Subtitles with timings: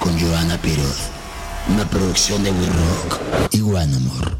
[0.00, 1.08] Con Joana Piroz.
[1.68, 3.20] Una producción de We Rock
[3.52, 4.38] y One Amor.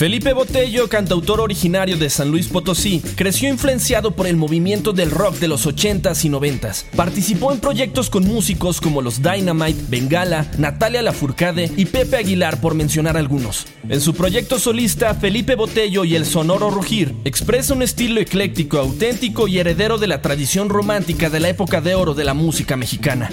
[0.00, 5.36] Felipe Botello, cantautor originario de San Luis Potosí, creció influenciado por el movimiento del rock
[5.36, 6.84] de los 80s y 90s.
[6.96, 12.74] Participó en proyectos con músicos como los Dynamite, Bengala, Natalia Lafourcade y Pepe Aguilar, por
[12.74, 13.66] mencionar algunos.
[13.90, 19.48] En su proyecto solista, Felipe Botello y el Sonoro Rugir expresa un estilo ecléctico, auténtico
[19.48, 23.30] y heredero de la tradición romántica de la época de oro de la música mexicana.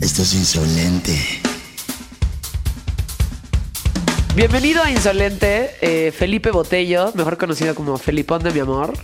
[0.00, 1.16] Esto es insolente.
[4.34, 8.94] Bienvenido a Insolente, eh, Felipe Botello, mejor conocido como Felipón de mi amor.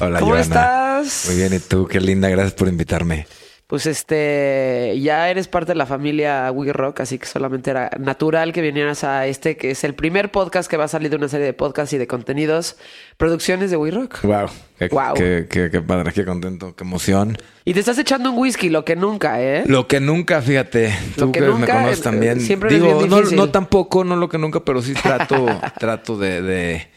[0.00, 0.42] Hola, ¿Cómo Joana.
[0.42, 1.24] estás?
[1.26, 1.86] Muy bien, ¿y tú?
[1.86, 3.26] Qué linda, gracias por invitarme.
[3.68, 8.54] Pues este, ya eres parte de la familia We Rock, así que solamente era natural
[8.54, 11.28] que vinieras a este, que es el primer podcast que va a salir de una
[11.28, 12.78] serie de podcasts y de contenidos,
[13.18, 14.22] producciones de We Rock.
[14.22, 14.46] Wow,
[14.78, 15.14] qué, Guau.
[15.14, 17.36] qué- qué- qué padre, qué contento, qué emoción.
[17.66, 19.64] Y te estás echando un whisky, lo que nunca, ¿eh?
[19.66, 22.40] Lo que nunca, fíjate, Lo tú que que, nunca, me conoces eh, también.
[22.40, 25.44] siempre eres Digo, no, no tampoco, no lo que nunca, pero sí trato,
[25.78, 26.88] trato de, de,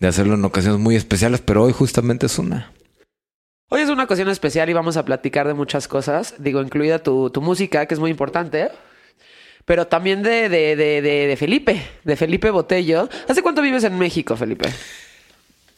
[0.00, 2.72] de hacerlo en ocasiones muy especiales, pero hoy justamente es una.
[3.74, 7.28] Hoy es una ocasión especial y vamos a platicar de muchas cosas, digo, incluida tu,
[7.30, 8.70] tu música, que es muy importante,
[9.64, 13.08] pero también de, de, de, de, Felipe, de Felipe Botello.
[13.26, 14.72] ¿Hace cuánto vives en México, Felipe?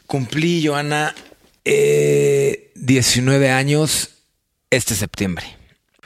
[0.06, 1.14] Cumplí, Joana,
[1.64, 4.10] eh, 19 años
[4.68, 5.56] este septiembre.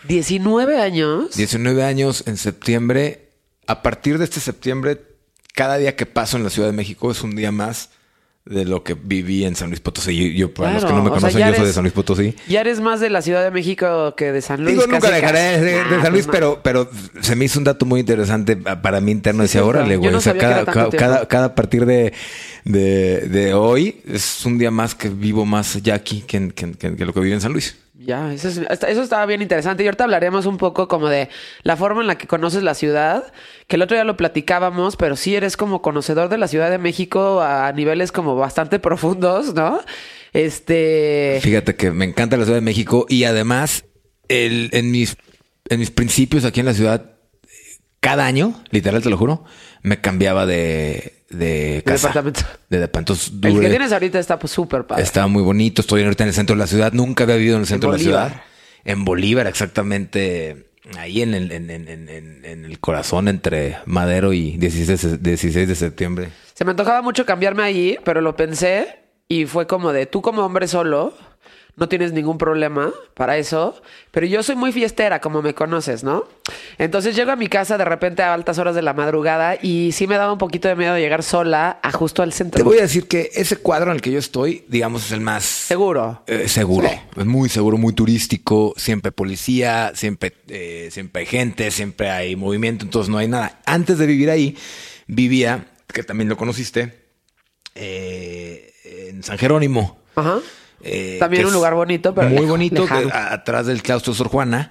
[0.06, 1.34] 19 años.
[1.34, 3.30] 19 años en septiembre.
[3.66, 5.00] A partir de este septiembre,
[5.56, 7.90] cada día que paso en la Ciudad de México es un día más
[8.46, 10.34] de lo que viví en San Luis Potosí.
[10.34, 12.34] Yo, para los que no me sea, conocen, yo soy de San Luis Potosí.
[12.48, 14.76] Ya eres más de la Ciudad de México que de San Luis.
[14.76, 17.84] Digo, nunca dejaré de, de San Luis, pues, pero, pero se me hizo un dato
[17.86, 19.42] muy interesante para mí interno.
[19.42, 19.68] Decía, cierto.
[19.68, 20.10] órale, güey.
[20.10, 21.28] no o sea, cada, cada, cada, tiempo.
[21.28, 22.12] cada partir de,
[22.64, 26.96] de, de hoy es un día más que vivo más ya aquí que, que, que-
[26.96, 27.76] que lo que viví en San Luis.
[28.02, 29.82] Ya, eso, es- eso estaba bien interesante.
[29.82, 31.28] Y ahorita hablaremos un poco como de
[31.64, 33.30] la forma en la que conoces la ciudad,
[33.66, 36.78] que el otro día lo platicábamos, pero sí eres como conocedor de la Ciudad de
[36.78, 39.80] México a niveles como bastante profundos, ¿no?
[40.32, 41.40] Este...
[41.42, 43.84] Fíjate que me encanta la Ciudad de México y además
[44.28, 45.16] el, en, mis,
[45.68, 47.16] en mis principios aquí en la ciudad,
[48.00, 49.44] cada año, literal te lo juro,
[49.82, 52.08] me cambiaba de, de casa.
[52.08, 52.40] departamento.
[52.68, 53.12] De departamento.
[53.14, 55.02] Entonces, El que tienes ahorita está pues súper padre.
[55.02, 55.80] Estaba muy bonito.
[55.80, 56.92] Estoy ahorita en el centro de la ciudad.
[56.92, 58.42] Nunca había vivido en el centro de la ciudad.
[58.84, 60.66] En Bolívar, exactamente.
[60.98, 65.30] Ahí en el, en, en- en- en- en el corazón entre Madero y 16, de-
[65.30, 66.28] 16 de septiembre.
[66.54, 68.98] Se me antojaba mucho cambiarme ahí, pero lo pensé
[69.28, 71.14] y fue como de tú como hombre solo
[71.76, 76.24] no tienes ningún problema para eso, pero yo soy muy fiestera, como me conoces, ¿no?
[76.78, 80.06] Entonces llego a mi casa de repente a altas horas de la madrugada y sí
[80.06, 82.58] me daba un poquito de miedo llegar sola a justo al centro.
[82.58, 85.20] Te voy a decir que ese cuadro en el que yo estoy, digamos, es el
[85.20, 86.22] más Seguro.
[86.26, 86.94] Eh, seguro, Sí.
[87.20, 92.84] es muy seguro, muy turístico, siempre policía, siempre, eh, siempre hay gente, siempre hay movimiento,
[92.84, 93.60] entonces no hay nada.
[93.66, 94.56] Antes de vivir ahí,
[95.06, 97.04] vivía, que también lo conociste,
[97.74, 99.98] eh, en San Jerónimo.
[100.16, 100.38] Ajá.
[100.82, 103.08] Eh, También un lugar bonito, pero muy bonito, lejano.
[103.08, 104.70] que- a- atrás del claustro Sor Juana.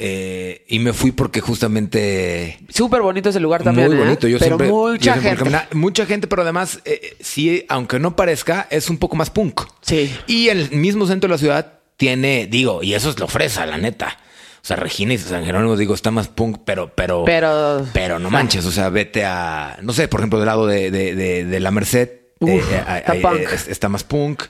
[0.00, 3.88] eh, y me fui porque justamente Súper bonito ese lugar también.
[3.88, 4.00] muy ¿eh?
[4.00, 4.28] bonito.
[4.28, 5.74] Yo pero siempre, yo mucha siempre gente.
[5.74, 9.62] mucha gente, pero además, eh, sí, aunque no parezca, es un poco más punk.
[9.80, 10.14] Sí.
[10.28, 13.76] Y el mismo centro de la ciudad tiene, digo, y eso es lo fresa, la
[13.78, 14.16] neta.
[14.62, 18.30] O sea, Regina y San Jerónimo, digo, está más punk, pero, pero, Pero- pero no
[18.30, 18.64] manches.
[18.66, 21.72] O sea, vete a, no sé, por ejemplo, del lado de, de, de, de la
[21.72, 22.17] Merced.
[22.40, 23.40] Uf, eh, eh, está eh, punk.
[23.40, 24.42] eh, está más punk.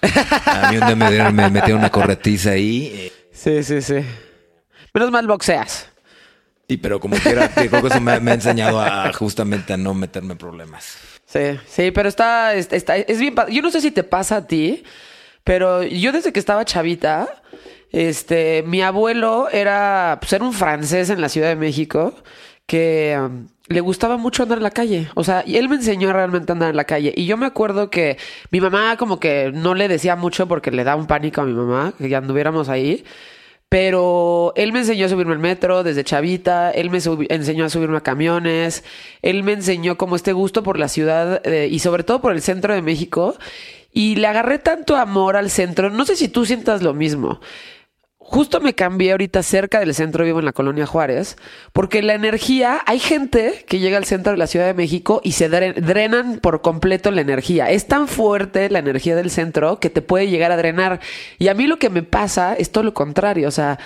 [0.47, 3.11] A mí un día me, dieron- me metieron una corretiza ahí.
[3.33, 3.97] Sí, sí, sí.
[4.95, 5.89] Menos mal boxeas.
[6.67, 9.95] Y pero como quiera, creo que eso me, me ha enseñado a justamente a no
[9.95, 10.99] meterme en problemas.
[11.25, 13.35] Sí, sí, pero está, es bien.
[13.51, 14.83] Yo no sé si te pasa a ti,
[15.45, 17.43] pero yo desde que estaba chavita,
[17.91, 22.15] este, mi abuelo era, pues era un francés en la Ciudad de México
[22.69, 25.09] que um, le gustaba mucho andar en la calle.
[25.15, 27.15] O sea, él me enseñó realmente a andar en la calle.
[27.17, 28.19] Y yo me acuerdo que
[28.51, 31.55] mi mamá como que no le decía mucho porque le daba un pánico a mi
[31.55, 33.05] mamá que ya anduviéramos ahí.
[33.71, 37.99] Pero él me enseñó a subirme al metro desde chavita, él me enseñó a subirme
[37.99, 38.85] a camiones,
[39.21, 42.43] él me enseñó como este gusto por la ciudad eh, y sobre todo por el
[42.43, 43.37] centro de México.
[43.93, 47.41] Y le agarré tanto amor al centro, no sé si tú sientas lo mismo.
[48.31, 51.39] Justo me cambié ahorita cerca del centro, vivo en la colonia Juárez,
[51.73, 55.33] porque la energía, hay gente que llega al centro de la Ciudad de México y
[55.33, 57.71] se dre- drenan por completo la energía.
[57.71, 61.01] Es tan fuerte la energía del centro que te puede llegar a drenar.
[61.39, 63.49] Y a mí lo que me pasa es todo lo contrario.
[63.49, 63.79] O sea,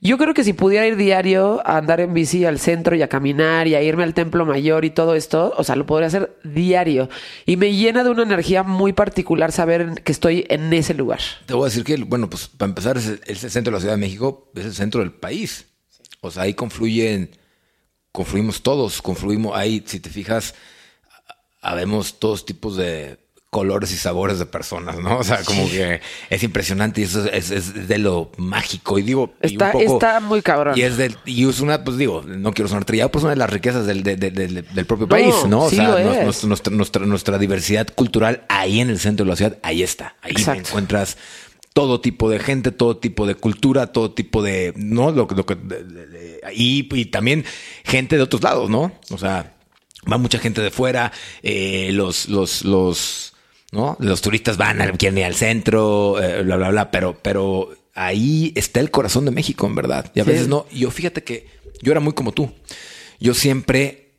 [0.00, 3.08] yo creo que si pudiera ir diario a andar en bici al centro y a
[3.08, 6.38] caminar y a irme al templo mayor y todo esto, o sea, lo podría hacer
[6.44, 7.08] diario.
[7.46, 11.20] Y me llena de una energía muy particular saber que estoy en ese lugar.
[11.46, 13.94] Te voy a decir que, bueno, pues para empezar, es el, centro de la Ciudad
[13.94, 15.66] de México, es el centro del país.
[16.20, 17.30] O sea, ahí confluyen,
[18.12, 20.54] confluimos todos, confluimos ahí, si te fijas,
[21.62, 23.18] habemos todos tipos de
[23.56, 25.16] colores y sabores de personas, ¿no?
[25.20, 28.98] O sea, como que es impresionante y eso es, es de lo mágico.
[28.98, 30.76] Y digo, y Está, un poco- está muy cabrón.
[30.76, 33.38] y es, del, y es una, pues digo, no quiero sonar trillado, pues una de
[33.38, 35.62] las riquezas del, de- de- de- del propio país, ¿no?
[35.64, 39.30] O sí sea, nos- nuestra, nuestra, nuestra, nuestra diversidad cultural ahí en el centro de
[39.30, 40.16] la ciudad, ahí está.
[40.20, 40.68] Ahí Exacto.
[40.68, 41.16] encuentras
[41.72, 45.12] todo tipo de gente, todo tipo de cultura, todo tipo de, ¿no?
[45.12, 47.44] Lo, que- lo que, de- de- de- y, y también
[47.84, 48.92] gente de otros lados, ¿no?
[49.10, 49.54] O sea,
[50.10, 51.10] va mucha gente de fuera,
[51.42, 53.32] eh, los, los, los,
[53.72, 53.96] ¿no?
[54.00, 58.52] Los turistas van, al, quieren ir al centro, eh, bla, bla, bla, pero, pero ahí
[58.54, 60.10] está el corazón de México, en verdad.
[60.14, 60.30] Y a Sí.
[60.30, 61.46] veces no, yo fíjate que
[61.82, 62.50] yo era muy como tú.
[63.20, 64.10] Yo siempre,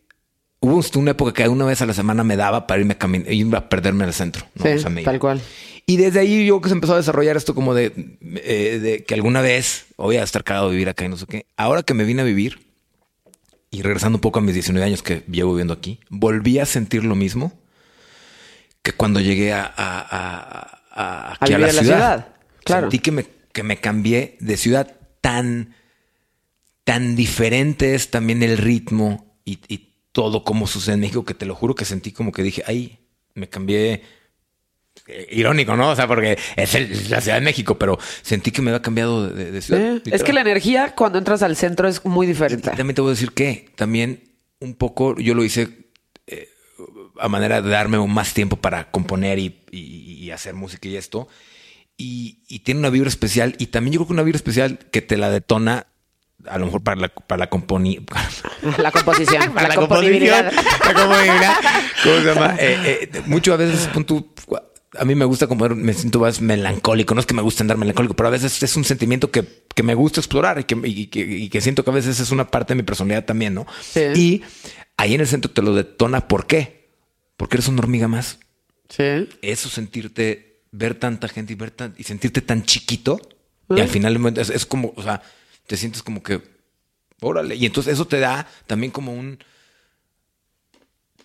[0.60, 3.32] hubo una época que una vez a la semana me daba para irme a caminar,
[3.32, 4.46] irme a perderme en el centro.
[4.56, 4.64] ¿no?
[4.66, 5.12] Sí, O sea, me iba.
[5.12, 5.42] tal cual.
[5.86, 7.94] Y desde ahí yo creo que se empezó a desarrollar esto como de,
[8.44, 11.26] eh, de que alguna vez voy a estar cagado de vivir acá y no sé
[11.28, 11.46] qué.
[11.56, 12.60] Ahora que me vine a vivir
[13.72, 17.06] y regresando un poco a mis 19 años que llevo viviendo aquí, volví a sentir
[17.06, 17.54] lo mismo
[18.88, 22.28] que cuando llegué a, a- a- a- aquí a, vivir la ciudad.
[22.64, 22.82] claro.
[22.84, 25.76] Sentí que me, que me cambié de ciudad tan,
[26.86, 31.46] tan diferente es también el ritmo y, y todo como sucede en México que te
[31.46, 32.98] lo juro que sentí como que dije, ay,
[33.34, 34.04] me cambié
[35.08, 35.90] eh, irónico, ¿no?
[35.92, 39.28] O sea, porque es el- la Ciudad de México, pero sentí que me había cambiado
[39.30, 39.98] de, de ciudad.
[39.98, 42.70] Eh, es que la energía cuando entras al centro es muy diferente.
[42.72, 44.24] También te voy a decir que también
[44.60, 45.68] un poco yo lo hice
[46.26, 46.48] eh,
[47.20, 51.28] a manera de darme más tiempo para componer y, y- y hacer música y esto.
[51.98, 53.56] Y, y tiene una vibra especial.
[53.60, 55.88] Y también yo creo que una vibra especial que te la detona,
[56.46, 58.04] a lo mejor para la, para la componi-
[58.78, 60.46] La composición, para la, la composición,
[60.86, 61.56] la componibilidad.
[62.04, 62.56] ¿Cómo se llama?
[62.60, 64.34] Eh, eh, mucho a veces pon tú,
[65.00, 67.14] a mí me gusta componer, me siento más melancólico.
[67.16, 69.44] No es que me guste andar melancólico, pero a veces es un sentimiento que,
[69.74, 72.30] que me gusta explorar y que, y que- y que siento que a veces es
[72.32, 73.66] una parte de mi personalidad también, ¿no?
[73.82, 74.02] Sí.
[74.16, 74.42] Y
[74.98, 76.28] ahí en el centro te lo detona.
[76.28, 76.77] ¿Por qué?
[77.38, 78.40] Porque eres una hormiga más.
[78.90, 79.30] Sí.
[79.42, 83.20] Eso sentirte, ver tanta gente y ver tan, y sentirte tan chiquito.
[83.70, 85.22] Y al final es, es como, o sea,
[85.68, 86.42] te sientes como que,
[87.22, 87.56] órale.
[87.56, 89.40] Y entonces eso te da también como un,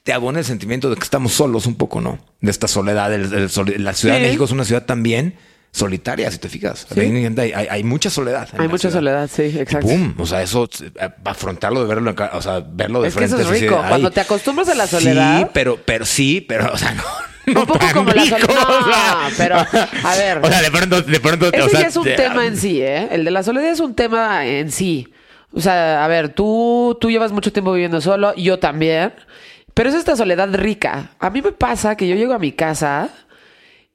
[0.03, 2.19] te abona el sentimiento de que estamos solos un poco, ¿no?
[2.41, 3.11] De esta soledad.
[3.17, 4.09] la Ciudad Sí.
[4.09, 5.37] de México es una ciudad también
[5.73, 6.87] solitaria, si te fijas.
[6.93, 7.01] Sí.
[7.01, 8.49] Hay, hay- mucha soledad.
[8.59, 8.95] Hay mucha ciudad.
[8.95, 9.89] soledad, sí, exacto.
[9.89, 10.15] ¡Pum!
[10.19, 10.69] O sea, eso,
[11.01, 13.43] eh, afrontarlo de verlo, o sea, verlo de Es que frente.
[13.43, 13.83] eso es rico.
[13.89, 15.51] Cuando te acostumbras a la Sí, soledad.
[15.55, 17.03] pero, pero sí, pero, o sea, no.
[17.61, 18.49] Un poco como la soledad.
[18.69, 19.15] o sea.
[19.29, 20.39] No, pero, a ver.
[20.43, 22.57] O sea, de pronto, de pronto, Ese o sea, ya es un de- tema en
[22.57, 23.09] sí, ¿eh?
[23.11, 25.13] El de la soledad es un tema en sí.
[25.55, 29.13] O sea, a ver, tú, tú llevas mucho tiempo viviendo solo, yo también.
[29.75, 31.13] Pero es esta soledad rica.
[31.19, 33.09] A mí me pasa que yo llego a mi casa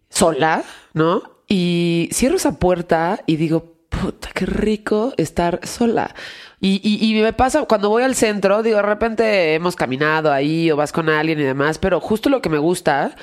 [0.10, 0.64] sola,
[0.94, 1.37] ¿no?
[1.48, 6.14] Y cierro esa puerta y digo, puta, qué rico estar sola.
[6.60, 10.76] Y, y, me pasa cuando voy al centro, digo, de repente hemos caminado ahí o
[10.76, 13.16] vas con alguien y demás, pero justo lo que me gusta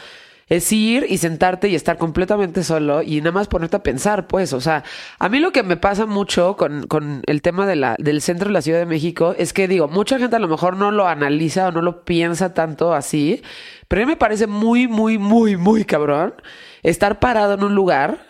[0.48, 4.52] es ir y sentarte y estar completamente solo y nada más ponerte a pensar, pues,
[4.52, 4.84] o sea,
[5.18, 8.48] a mí lo que me pasa mucho con, con el tema de la, del centro
[8.48, 11.06] de la Ciudad de México es que digo, mucha gente a lo mejor no lo
[11.06, 13.42] analiza o no lo piensa tanto así,
[13.88, 16.34] pero a mí me parece muy, muy, muy, muy cabrón
[16.82, 18.26] estar parado en un lugar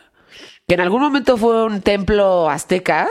[0.67, 3.09] que en algún momento fue un templo azteca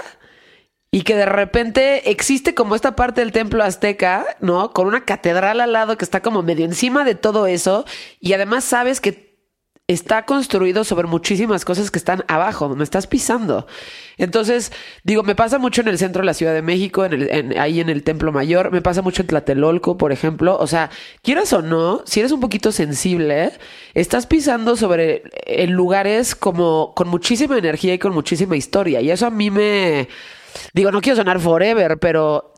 [0.94, 4.74] y que de repente existe como esta parte del templo azteca, ¿no?
[4.74, 7.84] Con una catedral al lado que está como medio encima de todo eso
[8.20, 9.34] y además sabes que
[9.88, 13.66] está construido sobre muchísimas cosas que están abajo, donde estás pisando.
[14.18, 14.72] Entonces,
[15.04, 17.60] digo, me pasa mucho en el centro de la Ciudad de México, en el, en-
[17.60, 20.58] ahí en el Templo Mayor, me pasa mucho en Tlatelolco, por ejemplo.
[20.60, 20.92] O sea,
[21.24, 23.52] quieras o no, si eres un poquito sensible,
[23.96, 29.02] estás pisando sobre en lugares como con muchísima energía y con muchísima historia.
[29.02, 30.08] Y eso a mí me...
[30.74, 32.54] Digo, no quiero sonar forever, pero...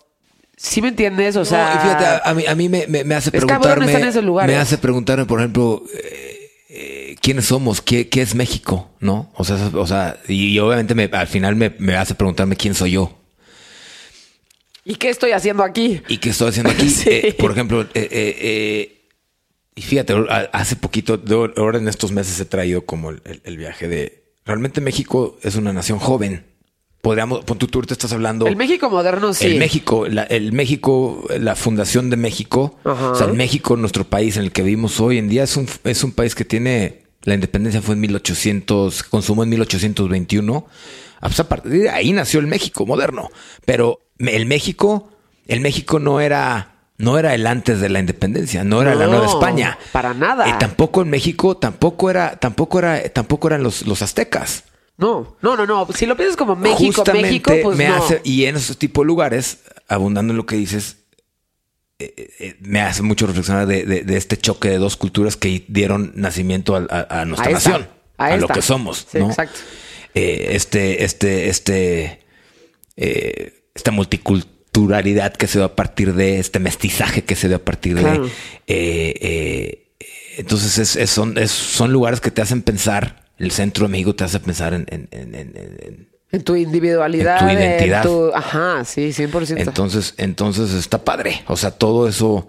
[0.58, 1.36] ¿Sí me entiendes?
[1.36, 1.74] O No, sea...
[1.75, 3.92] y fíjate, a, a mí, a mí me, me- me hace preguntarme.
[3.92, 4.24] en esos.
[4.24, 9.32] Me hace preguntarme, por ejemplo, eh, eh, quiénes somos, ¿Qué, qué es México, ¿no?
[9.36, 12.74] O sea, o sea, y, y obviamente me- al final me, me hace preguntarme quién
[12.74, 13.18] soy yo
[14.86, 16.02] ¿Y qué estoy haciendo aquí?
[16.08, 16.90] y qué estoy haciendo aquí.
[16.90, 17.10] Sí.
[17.10, 19.10] Eh, por ejemplo, eh,
[19.75, 20.14] y fíjate,
[20.54, 21.20] hace poquito,
[21.58, 24.24] ahora en estos meses he traído como el, el- el viaje de.
[24.46, 26.46] Realmente México es una nación joven.
[27.06, 28.48] Podríamos, pon tú, tú estás hablando.
[28.48, 29.46] El México moderno, sí.
[29.46, 33.12] El México, la, el México, la fundación de México, Ajá.
[33.12, 35.70] o sea, el México, nuestro país en el que vivimos hoy en día, es un,
[35.84, 40.66] es un país que tiene, la independencia fue en 1800, consumó en 1821.
[41.22, 43.30] Ah, pues, a partir de ahí nació el México moderno.
[43.66, 45.12] Pero el México,
[45.48, 49.28] el México no era, no era el antes de la independencia, no era la Nueva
[49.28, 49.78] España.
[49.92, 50.50] para nada.
[50.50, 54.64] Y tampoco en México, tampoco era, tampoco era, tampoco eran los, los aztecas.
[54.98, 55.88] No, no, no, no.
[55.94, 57.96] Si lo piensas como México, Justamente México, pues me no.
[57.96, 59.60] hace, y en esos tipos de lugares,
[59.90, 60.98] abundando en lo que dices,
[62.00, 65.66] eh, eh, me hace mucho reflexionar de, de- de este choque de dos culturas que
[65.68, 67.88] dieron nacimiento a, a nuestra A esta, nación,
[68.18, 69.28] a lo que somos, Sí, ¿no?
[69.30, 69.60] exacto.
[70.14, 72.25] Eh, este, este, este,
[72.96, 77.64] eh, esta multiculturalidad que se dio a partir de este mestizaje que se dio a
[77.66, 78.24] partir Claro.
[78.24, 78.30] de.
[78.68, 79.82] eh, eh,
[80.38, 83.25] entonces es- es- son, es- son lugares que te hacen pensar.
[83.38, 85.36] El centro de México te hace pensar en- en- en-
[86.32, 87.42] en- tu individualidad.
[87.42, 88.04] En tu identidad.
[88.04, 89.58] tu- Ajá, sí, 100%.
[89.62, 91.44] entonces, entonces está padre.
[91.48, 92.48] O sea, todo eso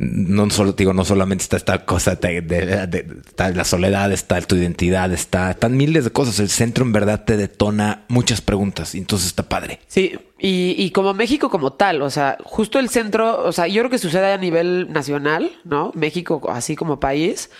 [0.00, 4.40] no solo digo, no solamente está esta cosa de, de- de- está la soledad, está
[4.42, 6.38] tu identidad, está, están miles de cosas.
[6.38, 9.80] El centro en verdad te detona muchas preguntas y entonces está padre.
[9.88, 13.80] Sí, y, y como México como tal, o sea, justo el centro, o sea, yo
[13.82, 15.90] creo que sucede a nivel nacional, ¿no?
[15.96, 17.50] México así como país,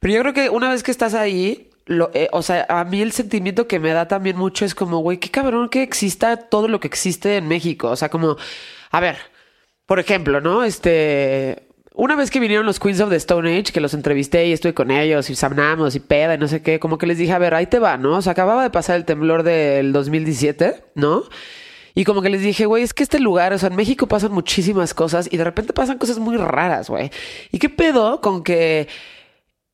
[0.00, 1.67] pero yo creo que una vez que estás ahí,
[2.14, 5.18] eh, o sea, a mí el sentimiento que me da también mucho es como, güey,
[5.18, 8.36] qué cabrón que exista todo lo que existe en México, o sea, como,
[8.90, 9.16] a ver,
[9.86, 10.64] por ejemplo, ¿no?
[10.64, 11.64] Este...
[11.94, 14.72] Una vez que vinieron los Queens of the Stone Age, que los entrevisté y estuve
[14.72, 17.38] con ellos y sanamos y peda y no sé qué, como que les dije, a
[17.38, 18.18] ver, ahí te va, ¿no?
[18.18, 21.24] O sea, acababa de pasar el temblor del 2017, ¿no?
[21.96, 24.30] Y como que les dije, güey, es que este lugar, o sea, en México pasan
[24.30, 27.10] muchísimas cosas y de repente pasan cosas muy raras, güey.
[27.50, 28.86] ¿Y qué pedo con que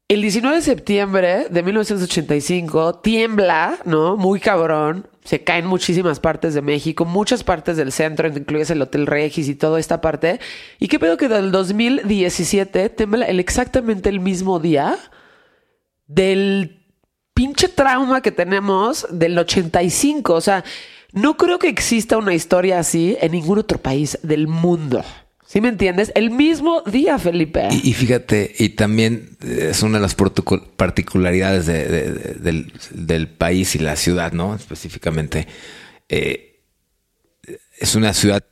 [0.08, 4.16] el 19 de septiembre de 1985 tiembla, ¿no?
[4.16, 5.08] Muy cabrón.
[5.24, 9.54] Se caen muchísimas partes de México, muchas partes del centro, incluyes el Hotel Regis y
[9.54, 10.40] toda esta parte.
[10.78, 14.98] ¿Y qué pedo que del 2017 tiembla el exactamente el mismo día
[16.06, 16.84] del
[17.32, 20.34] pinche trauma que tenemos del 85?
[20.34, 20.64] O sea,
[21.12, 25.02] no creo que exista una historia así en ningún otro país del mundo.
[25.46, 26.10] ¿Sí me entiendes?
[26.14, 27.68] El mismo día, Felipe.
[27.70, 33.28] Y, y fíjate, y también es una de las particularidades de- de- de- del, del
[33.28, 34.54] país y la ciudad, ¿no?
[34.54, 35.46] Específicamente.
[36.08, 36.60] Eh,
[37.78, 38.42] es una ciudad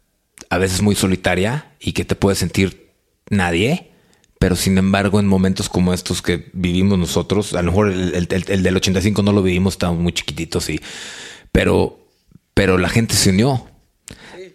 [0.50, 2.90] a veces muy solitaria y que te puede sentir
[3.30, 3.90] nadie,
[4.38, 8.28] pero sin embargo en momentos como estos que vivimos nosotros, a lo mejor el, el-
[8.30, 10.80] el- el del 85 no lo vivimos, estábamos muy chiquititos, sí,
[11.52, 12.06] pero,
[12.54, 13.66] pero la gente se unió.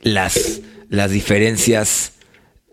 [0.02, 2.14] Las, las diferencias,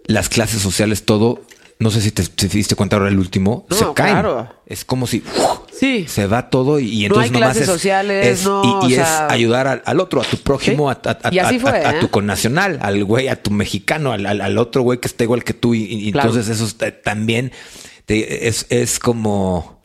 [0.05, 1.43] las clases sociales, todo,
[1.79, 4.13] no sé si te, si te diste cuenta ahora el último, No, se caen.
[4.15, 4.49] claro.
[4.67, 5.23] Es como si
[5.79, 6.07] Sí.
[6.09, 8.93] se va todo y, y No entonces hay nomás clases es, sociales, es- no, y,
[8.93, 10.99] es sea- ayudar al, al otro, a tu prójimo, Sí.
[11.05, 12.01] a, a- a- fue, a ¿eh?
[12.01, 15.43] tu connacional, al güey, a tu mexicano, al, al- al otro güey que está igual
[15.43, 15.75] que tú.
[15.75, 16.29] Y, y Claro.
[16.31, 17.51] entonces eso está- también
[18.07, 19.83] te- es, es como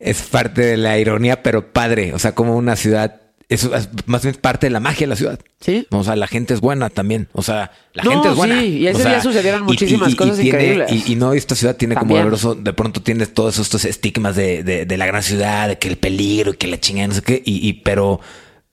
[0.00, 2.12] es parte de la ironía, pero padre.
[2.14, 3.20] O sea, como una ciudad,
[3.54, 5.38] eso es más bien parte de la magia de la ciudad.
[5.60, 5.86] Sí.
[5.90, 7.28] O sea, la gente es buena también.
[7.32, 8.60] O sea, la No, gente es buena.
[8.60, 10.92] sí, y ese O sea, día sucedieron muchísimas cosas tiene- increíbles.
[11.08, 14.62] Y, y no, esta ciudad tiene como doloroso, de pronto tiene todos estos estigmas de,
[14.62, 17.22] de- de la gran ciudad, de que el peligro y que la chingada, no sé
[17.22, 17.42] qué.
[17.44, 18.20] Y, y- pero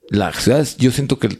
[0.09, 1.39] la ciudad, es- yo siento que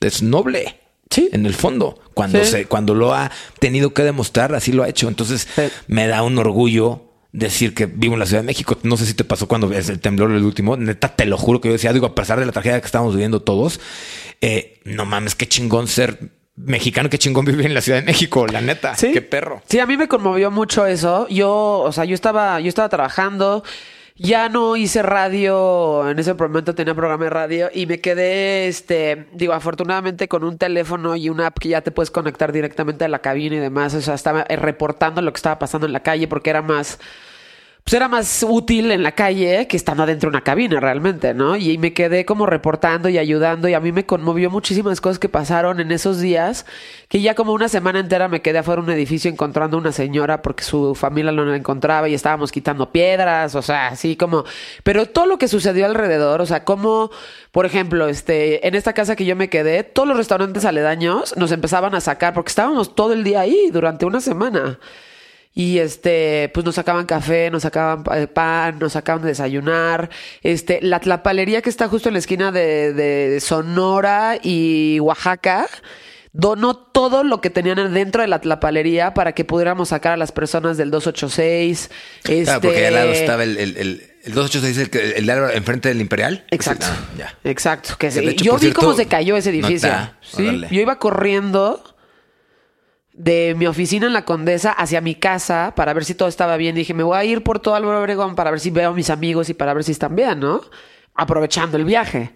[0.00, 0.80] es noble.
[1.10, 1.28] Sí.
[1.32, 2.50] En el fondo, cuando Sí.
[2.50, 5.06] se, cuando lo ha tenido que demostrar, así lo ha hecho.
[5.08, 5.62] Entonces, Sí.
[5.86, 7.05] me da un orgullo
[7.36, 8.78] decir que vivo en la Ciudad de México.
[8.82, 10.76] No sé si te pasó cuando es el temblor el último.
[10.76, 13.14] Neta, te lo juro que yo decía, digo, a pesar de la tragedia que estamos
[13.14, 13.80] viviendo todos,
[14.40, 16.18] eh, no mames, qué chingón ser
[16.56, 18.94] mexicano, qué chingón vivir en la Ciudad de México, la neta.
[18.96, 19.12] Sí.
[19.12, 19.62] Qué perro.
[19.68, 21.28] Sí, a mí me conmovió mucho eso.
[21.28, 23.62] Yo, o sea, yo estaba, yo estaba trabajando,
[24.16, 29.26] ya no hice radio, en ese momento tenía programa de radio y me quedé, este,
[29.34, 33.08] digo, afortunadamente con un teléfono y una app que ya te puedes conectar directamente a
[33.08, 33.92] la cabina y demás.
[33.92, 36.98] O sea, estaba reportando lo que estaba pasando en la calle porque era más,
[37.86, 41.54] pues era más útil en la calle que estando adentro de una cabina realmente, ¿no?
[41.54, 45.28] Y me quedé como reportando y ayudando y a mí me conmovió muchísimas cosas que
[45.28, 46.66] pasaron en esos días,
[47.08, 50.42] que ya como una semana entera me quedé afuera de un edificio encontrando una señora
[50.42, 54.44] porque su familia no la encontraba y estábamos quitando piedras, o sea, así como,
[54.82, 57.12] pero todo lo que sucedió alrededor, o sea, como,
[57.52, 61.52] por ejemplo, este, en esta casa que yo me quedé, todos los restaurantes aledaños nos
[61.52, 64.80] empezaban a sacar porque estábamos todo el día ahí durante una semana.
[65.58, 70.10] Y este, pues nos sacaban café, nos sacaban eh, pan, nos sacaban de desayunar.
[70.42, 75.66] Este, la tlapalería que está justo en la esquina de, de Sonora y Oaxaca
[76.34, 80.30] donó todo lo que tenían dentro de la tlapalería para que pudiéramos sacar a las
[80.30, 81.90] personas del 286.
[82.24, 86.02] Este, Claro, porque al lado estaba el, el, el, el 286, el, el enfrente del
[86.02, 86.44] Imperial.
[86.50, 86.84] Exacto.
[86.86, 87.38] Ah, ya.
[87.44, 87.94] Exacto.
[87.98, 89.88] Que de hecho, yo vi cierto, cómo se cayó ese edificio.
[89.88, 91.95] nota, Sí, yo iba corriendo
[93.16, 96.74] de mi oficina en la Condesa hacia mi casa para ver si todo estaba bien.
[96.74, 99.10] Dije, me voy a ir por todo Álvaro Obregón para ver si veo a mis
[99.10, 100.60] amigos y para ver si están bien, ¿no?
[101.14, 102.34] Aprovechando el viaje.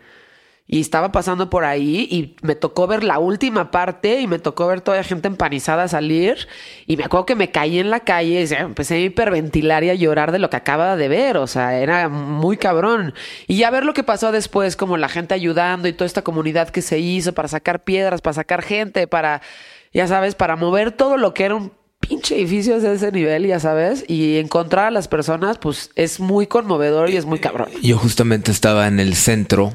[0.73, 4.69] Y estaba pasando por ahí y me tocó ver la última parte y me tocó
[4.69, 6.47] ver toda la gente empanizada salir.
[6.87, 9.95] Y me acuerdo que me caí en la calle y empecé a hiperventilar y a
[9.95, 11.39] llorar de lo que acababa de ver.
[11.39, 13.15] O sea, era muy cabrón.
[13.49, 16.71] Y ya ver lo que pasó después, como la gente ayudando y toda esta comunidad
[16.71, 19.43] que se hizo para sacar piedras, para sacar gente, para,
[19.92, 23.61] ya sabes, para mover todo lo que era un pinche edificio de ese nivel, ya
[23.61, 24.04] sabes.
[24.09, 27.68] Y encontrar a las personas, pues es muy conmovedor y es muy cabrón.
[27.82, 29.73] Yo justamente estaba en el centro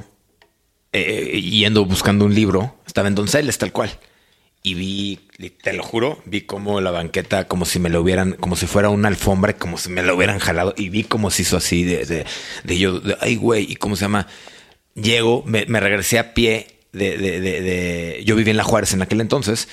[0.93, 2.75] eh, yendo buscando un libro.
[2.88, 3.91] Estaba en Donceles, tal cual.
[4.63, 5.19] Y vi,
[5.62, 8.89] te lo juro, vi como la banqueta, como si me lo hubieran, como si fuera
[8.89, 10.74] una alfombra, como si me lo hubieran jalado.
[10.75, 12.25] Y vi cómo se hizo así de, de,
[12.63, 14.27] de yo, de, ay, güey, y cómo se llama.
[14.95, 18.93] Llego, me, me regresé a pie de, de, de, de- Yo vivía en La Juárez
[18.93, 19.67] en aquel entonces.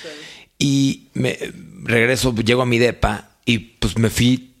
[0.65, 1.37] Y me
[1.83, 4.53] regreso, llego a mi depa y pues me fui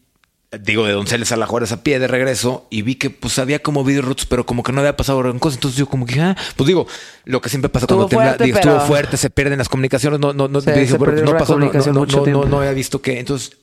[0.61, 3.59] digo, de Donceles a la Juárez a pie de regreso y vi que pues había
[3.59, 5.55] como vidrios rotos, pero como que no había pasado gran cosa.
[5.55, 6.87] Entonces yo como que, ah, pues digo,
[7.23, 10.49] lo que siempre pasa cuando fuerte, digo, estuvo fuerte, se pierden las comunicaciones, no, no,
[10.49, 13.19] no, dije, bueno, pues, no pasó, no, no, no, no había visto que.
[13.19, 13.55] Entonces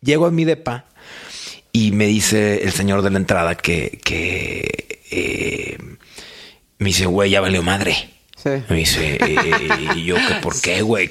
[0.00, 0.84] llego a mi depa
[1.72, 5.78] y me dice el señor de la entrada que, que eh,
[6.78, 8.21] me dice, güey, ya valió madre.
[8.42, 8.50] Sí.
[8.68, 11.08] Me dice, eh, y yo, que ¿por qué, güey?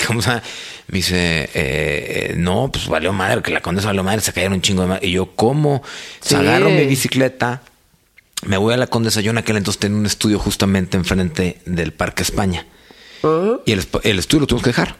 [0.88, 4.54] Me dice, eh, eh, no, pues valió madre, que la condesa valió madre, se cayeron
[4.54, 5.08] un chingo de madre.
[5.08, 5.82] Y yo, ¿cómo?
[6.20, 6.30] Sí.
[6.30, 7.62] Se agarro mi bicicleta,
[8.46, 9.22] me voy a la condesa.
[9.22, 12.66] Yo en aquel entonces tenía un estudio justamente enfrente del Parque España.
[13.66, 14.98] Y el, estudio lo tuvimos que dejar.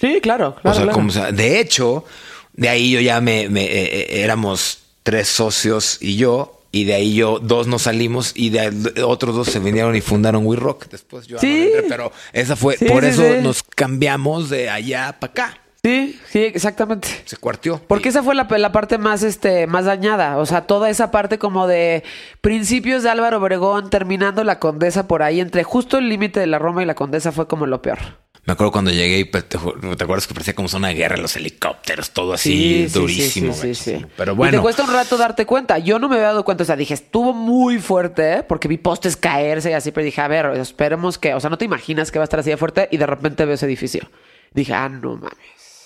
[0.00, 0.70] Sí, claro, claro.
[0.70, 0.92] o sea, claro.
[0.94, 2.04] como, o sea, de hecho,
[2.52, 6.94] de ahí yo ya me, me- eh, eh, éramos tres socios y yo, y de
[6.94, 10.56] ahí yo dos nos salimos y de, de otros dos se vinieron y fundaron We
[10.56, 10.86] Rock.
[10.90, 11.70] Después yo no Sí.
[11.72, 15.58] entré, pero esa fue, Sí, por sí, eso nos cambiamos de allá para acá.
[15.84, 17.08] Sí, sí, exactamente.
[17.26, 17.78] Se cuartió.
[17.86, 20.38] Porque esa fue la, la parte más, este, más dañada.
[20.38, 22.02] O sea, toda esa parte como de
[22.40, 26.58] principios de Álvaro Obregón, terminando la Condesa por ahí, entre justo el límite de la
[26.58, 27.98] Roma y la Condesa fue como lo peor.
[28.46, 30.94] Me acuerdo cuando llegué y pues, te, ju- ¿te acuerdas que parecía como zona de
[30.94, 32.50] guerra, los helicópteros, todo así
[32.84, 33.52] Sí, sí, durísimo.
[33.54, 34.00] sí, sí, sí, gachísimo.
[34.08, 34.14] sí.
[34.18, 34.58] Pero Y bueno.
[34.58, 35.78] te cuesta un rato darte cuenta.
[35.78, 36.62] Yo no me había dado cuenta.
[36.62, 38.42] O sea, dije, estuvo muy fuerte, ¿eh?
[38.42, 41.56] porque vi postes caerse y así, pero dije, a ver, esperemos que, o sea, no
[41.56, 44.10] te imaginas que va a estar así de fuerte y de repente veo ese edificio.
[44.52, 45.38] Dije, ah, no mames.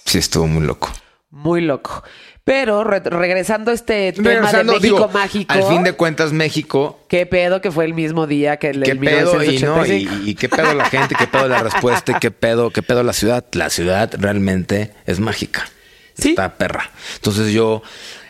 [0.05, 0.91] Sí, estuvo muy loco.
[1.31, 2.03] Muy loco.
[2.49, 5.53] Pero re- regresando a este tema de México digo, mágico.
[5.53, 8.97] Al fin de cuentas, México ¿Qué pedo que fue el mismo día que el ¿Qué
[8.97, 9.43] pedo?
[9.45, 10.25] Y, no, 1985?
[10.25, 13.03] y, y qué pedo la gente, qué pedo la respuesta, y qué pedo, qué pedo
[13.03, 13.45] la ciudad.
[13.53, 15.69] La ciudad realmente es mágica.
[16.15, 16.31] Sí.
[16.31, 16.91] Está perra.
[17.17, 17.83] Entonces yo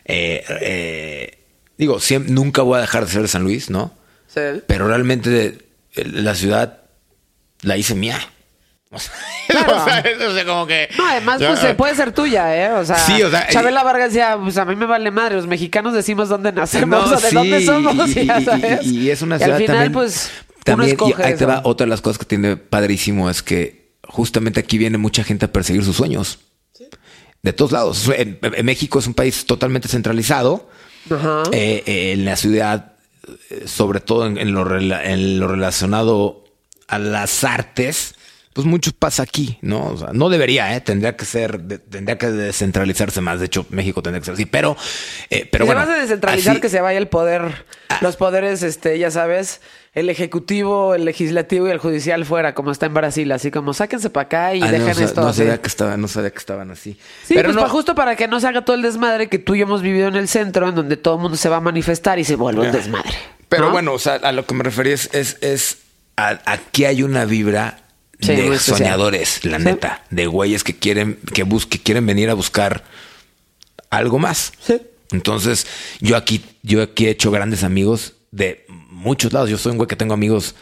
[0.05, 1.39] eh, eh,
[1.77, 3.93] digo, siempre, nunca voy a dejar de ser de San Luis, ¿no?
[4.27, 4.41] Sí.
[4.67, 5.59] Pero realmente
[5.95, 6.81] eh, la ciudad
[7.63, 8.19] la hice mía.
[8.95, 9.13] O sea,
[9.49, 9.77] Claro.
[9.77, 10.89] o sea, o sea, como que.
[10.97, 12.71] No, además, yo- pues se puede ser tuya, ¿eh?
[12.73, 15.47] O sea, Sí, o sea, Chabela Vargas decía, pues a mí me vale madre, los
[15.47, 18.87] mexicanos decimos dónde nacemos No, o de sí, dónde somos, y, ya sabes.
[18.87, 20.31] y- es una ciudad al final, también, pues,
[20.65, 23.93] también, uno escoge ahí te va otra de las cosas que tiene padrísimo es que
[24.07, 26.39] justamente aquí viene mucha gente a perseguir sus sueños.
[27.43, 28.09] De todos lados.
[28.17, 30.69] En, en México es un país totalmente centralizado.
[31.09, 31.45] Ajá.
[31.53, 32.95] Eh, eh, en la ciudad,
[33.51, 36.45] eh, sobre todo en, en lo, en lo relacionado
[36.89, 38.17] a las artes,
[38.59, 39.87] pues mucho pasa aquí, ¿no?
[39.87, 40.81] O sea, no debería, ¿eh?
[40.81, 43.39] Tendría que ser, de- tendría que descentralizarse más.
[43.39, 44.47] De hecho, México tendría que ser así.
[44.47, 44.77] Pero,
[45.31, 45.87] eh, pero se bueno.
[45.89, 47.99] va a descentralizar así- que se vaya el poder, Ah.
[48.01, 49.61] los poderes, este, ya sabes,
[49.95, 54.11] el ejecutivo, el legislativo y el judicial fuera, como está en Brasil, así como sáquense
[54.11, 55.39] para acá y Ah, dejen no, esto no así.
[55.39, 56.99] sabía que estaban, no sabía que estaban así.
[57.27, 59.55] Sí, pero pues no, justo para que no se haga todo el desmadre que tú
[59.55, 61.61] y yo hemos vivido en el centro, en donde todo el mundo se va a
[61.61, 63.11] manifestar y se vuelve un desmadre.
[63.49, 63.71] Pero ¿no?
[63.71, 65.79] bueno, o sea, a lo que me refería es, es, es
[66.17, 67.85] a- aquí hay una vibra
[68.21, 72.35] Sí, de soñadores, la neta, de güeyes que quieren, que bus, que quieren venir a
[72.35, 72.85] buscar
[73.91, 74.53] algo más.
[74.61, 74.81] Sí.
[75.13, 75.67] Entonces,
[76.01, 79.49] yo aquí, yo aquí he hecho grandes amigos de muchos lados.
[79.49, 80.55] Yo soy un güey que tengo amigos,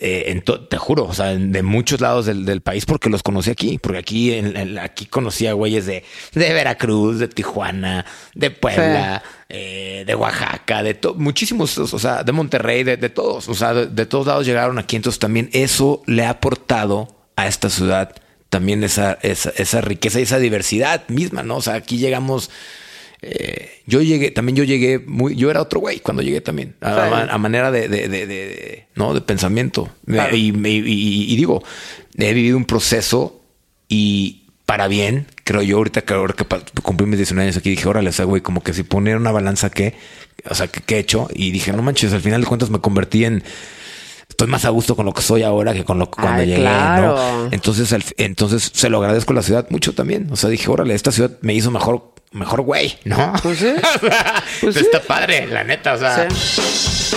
[0.00, 3.50] eh, en te juro, o sea, de muchos lados del, del país porque los conocí
[3.50, 3.78] aquí.
[3.78, 9.22] Porque aquí, en, en- aquí conocí a güeyes de, de Veracruz, de Tijuana, de Puebla,
[9.50, 13.48] eh, de Oaxaca, de muchísimos, o sea, de Monterrey, de, de todos.
[13.48, 14.96] O sea, de, de todos lados llegaron aquí.
[14.96, 18.14] Entonces también eso le ha aportado a esta ciudad
[18.48, 21.56] también esa, esa, esa riqueza y esa diversidad misma, ¿no?
[21.56, 22.50] O sea, aquí llegamos.
[23.22, 26.94] eh, yo llegué, también yo llegué muy, yo era otro güey cuando llegué también, a,
[27.04, 29.90] a- a manera de, de, de- de- no, de pensamiento.
[30.06, 30.34] Claro.
[30.34, 31.62] Y, y- y- y digo,
[32.16, 33.40] he vivido un proceso
[33.88, 36.44] y para bien, creo yo, ahorita que, ahora que
[36.80, 39.32] cumplí mis 19 años aquí, dije, órale, o sea, güey, como que si poner una
[39.32, 39.96] balanza que,
[40.48, 42.78] o sea, que, que he hecho y dije, no manches, al final de cuentas me
[42.78, 43.42] convertí en,
[44.28, 46.46] estoy más a gusto con lo que soy ahora que con lo que cuando Ay,
[46.46, 47.16] llegué, claro.
[47.16, 47.48] ¿no?
[47.50, 50.28] Entonces, al- entonces se lo agradezco a la ciudad mucho también.
[50.30, 53.32] O sea, dije, órale, esta ciudad me hizo mejor, mejor güey, ¿no?
[53.42, 53.74] Pues sí.
[54.60, 54.82] Pues sí.
[54.82, 56.30] Está padre, la neta, o sea.
[56.30, 57.16] Sí.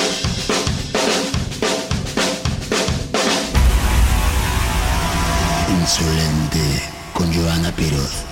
[5.70, 8.24] Insolente con Joana Piroz.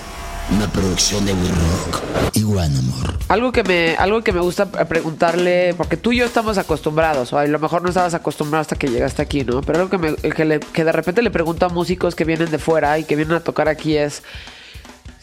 [0.55, 2.01] Una producción de Rock
[2.33, 3.17] y One Amor.
[3.29, 7.37] Algo que me, algo que me gusta preguntarle, porque tú y yo estamos acostumbrados, o
[7.37, 9.61] a lo mejor no estabas acostumbrado hasta que llegaste aquí, ¿no?
[9.61, 12.51] Pero algo que, me, que, le- que de repente le pregunto a músicos que vienen
[12.51, 14.23] de fuera y que vienen a tocar aquí es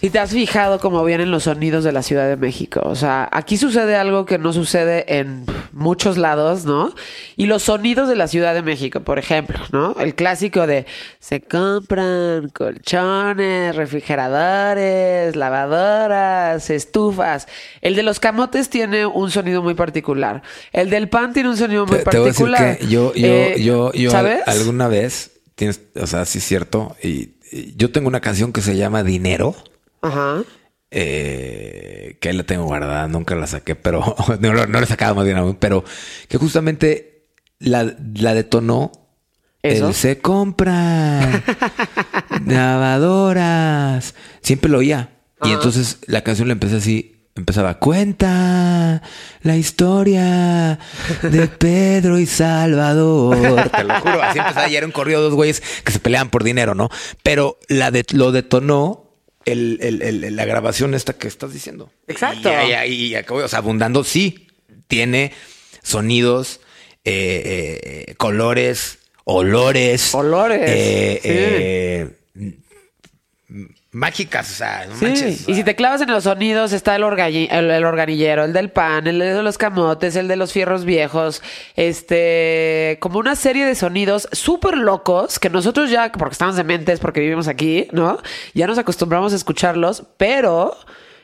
[0.01, 2.81] si te has fijado cómo vienen los sonidos de la Ciudad de México.
[2.85, 6.95] O sea, aquí sucede algo que no sucede en muchos lados, ¿no?
[7.37, 9.97] Y los sonidos de la Ciudad de México, por ejemplo, ¿no?
[9.99, 10.87] El clásico de
[11.19, 17.49] se compran colchones, refrigeradores, lavadoras, estufas.
[17.81, 20.43] El de los camotes tiene un sonido muy particular.
[20.73, 22.79] El del pan tiene un sonido muy Te, te voy a decir particular.
[22.79, 24.43] que yo, yo, Eh, yo, yo ¿Sabes?
[24.47, 26.97] alguna vez tienes, o sea, sí es cierto.
[27.03, 27.31] Y
[27.77, 29.57] yo tengo una canción que se llama Dinero.
[30.03, 30.43] Ajá.
[30.91, 35.15] eh, que la tengo guardada, nunca la saqué, pero no, no, no la he sacado
[35.15, 35.85] más bien aún, pero
[36.29, 37.27] que justamente
[37.59, 38.93] la, la detonó.
[39.63, 39.89] ¿Eso?
[39.89, 41.43] El se compran
[42.47, 44.15] lavadoras.
[44.41, 45.11] Siempre lo oía.
[45.43, 47.15] Y entonces la canción la empecé así.
[47.35, 49.03] Empezaba, cuenta
[49.43, 50.79] la historia
[51.23, 53.71] de Pedro y Salvador.
[53.71, 54.69] Te lo juro, así empezaba.
[54.69, 56.89] Y era un corrido de dos güeyes que se peleaban por dinero, ¿no?
[57.23, 59.08] Pero la de, lo detonó
[59.53, 61.91] el, el- el- la grabación esta que estás diciendo.
[62.07, 62.51] Exacto.
[62.51, 64.49] Y, y- y- y acabó, o sea, abundando, sí,
[64.87, 65.33] tiene
[65.83, 66.61] sonidos,
[67.05, 70.15] eh, eh, colores, olores.
[70.15, 72.59] Olores, eh, sí.
[73.91, 75.49] Mágicas, o sea, no Sí, manches.
[75.49, 79.07] y si te clavas en los sonidos está el, el, el organillero, el del pan,
[79.07, 81.43] el de los camotes, el de los fierros viejos,
[81.77, 87.01] este, como una serie de sonidos súper locos que nosotros ya, porque estamos de mentes,
[87.01, 88.19] porque vivimos aquí, ¿no?
[88.55, 90.77] Ya nos acostumbramos a escucharlos, pero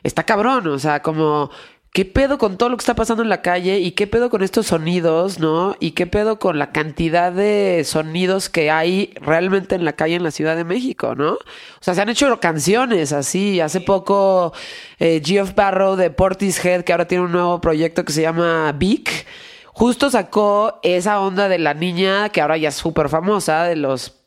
[0.03, 1.50] está cabrón, o sea, como...
[1.94, 3.78] ¿Qué pedo con todo lo que está pasando en la calle?
[3.78, 5.76] ¿Y qué pedo con estos sonidos, no?
[5.78, 10.24] ¿Y qué pedo con la cantidad de sonidos que hay realmente en la calle en
[10.24, 11.35] la Ciudad de México, no?
[11.35, 11.38] O
[11.80, 13.61] sea, se han hecho canciones así.
[13.61, 14.52] Hace poco,
[14.98, 19.24] eh, Geoff Barrow de Portishead, que ahora tiene un nuevo proyecto que se llama Vic,
[19.66, 24.23] justo sacó esa onda de la niña que ahora ya es súper famosa, de los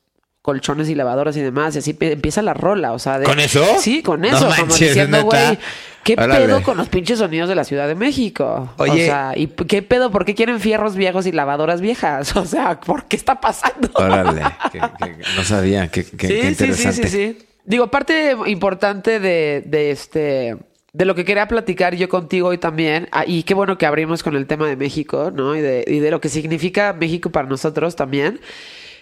[0.47, 3.65] colchones y lavadoras y demás, y así empieza la rola, o sea, de- ¿Con eso?
[3.81, 5.59] Sí, con No eso, como manches, diciendo, güey,
[6.05, 6.45] ¿qué Órale.
[6.45, 8.73] pedo con los pinches sonidos de la Ciudad de México?
[8.77, 8.91] Oye.
[8.91, 10.09] O sea, ¿y qué pedo?
[10.09, 12.33] ¿Por qué quieren fierros viejos y lavadoras viejas?
[12.37, 13.89] O sea, ¿por qué está pasando?
[13.95, 17.07] Órale, que- que- no sabía, qué, qué- qué sí, sí, sí, interesante.
[17.09, 17.45] sí, sí.
[17.65, 20.55] Digo, parte importante de, de este
[20.93, 24.23] de lo que quería platicar yo contigo hoy también, ah, y qué bueno que abrimos
[24.23, 25.55] con el tema de México, ¿no?
[25.57, 28.39] Y de, y de lo que significa México para nosotros también.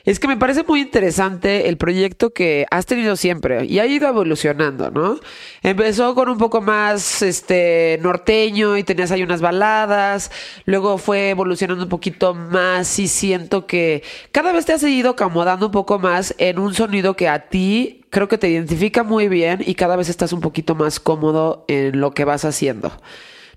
[0.06, 4.08] Es que me parece muy interesante el proyecto que has tenido siempre y ha ido
[4.08, 5.20] evolucionando, ¿no?
[5.64, 10.30] Empezó con un poco más este norteño y tenías ahí unas baladas,
[10.66, 15.66] luego fue evolucionando un poquito más y siento que cada vez te has ido acomodando
[15.66, 19.64] un poco más en un sonido que a ti creo que te identifica muy bien
[19.66, 22.92] y cada vez estás un poquito más cómodo en lo que vas haciendo.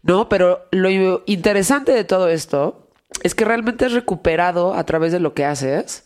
[0.03, 0.31] ¿No?
[0.31, 0.89] Pero lo
[1.27, 2.89] interesante de todo esto
[3.23, 6.05] es que realmente has recuperado a través de lo que haces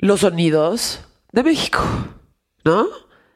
[0.00, 1.00] los sonidos
[1.32, 1.80] de México,
[2.64, 2.86] ¿no?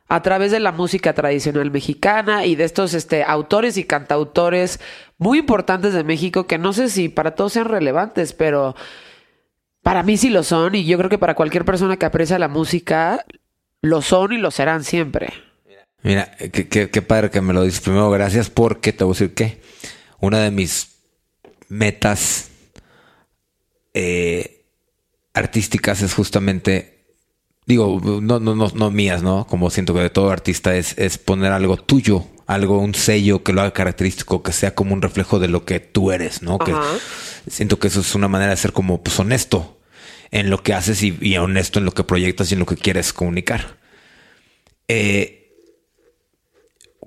[0.08, 4.80] A través de la música tradicional mexicana y de estos este, autores y cantautores
[5.18, 8.74] muy importantes de México que no sé si para todos sean relevantes, pero
[9.82, 12.48] para mí sí lo son y yo creo que para cualquier persona que aprecia la
[12.48, 13.24] música
[13.80, 15.32] lo son y lo serán siempre.
[16.02, 17.80] Mira, qué, qué- qué padre que me lo dices.
[17.80, 19.62] Primero, gracias porque te voy a decir que
[20.20, 20.98] una de mis
[21.68, 22.50] metas
[23.94, 24.63] eh,
[25.34, 27.04] artísticas es justamente,
[27.66, 29.46] digo, no, no, no, no mías, ¿no?
[29.46, 33.52] Como siento que de todo artista es, es poner algo tuyo, algo, un sello que
[33.52, 36.58] lo haga característico, que sea como un reflejo de lo que tú eres, ¿no?
[36.58, 36.74] Que
[37.48, 39.78] siento que eso es una manera de ser como pues, honesto
[40.30, 42.76] en lo que haces y, y honesto en lo que proyectas y en lo que
[42.76, 43.78] quieres comunicar.
[44.88, 45.40] Eh,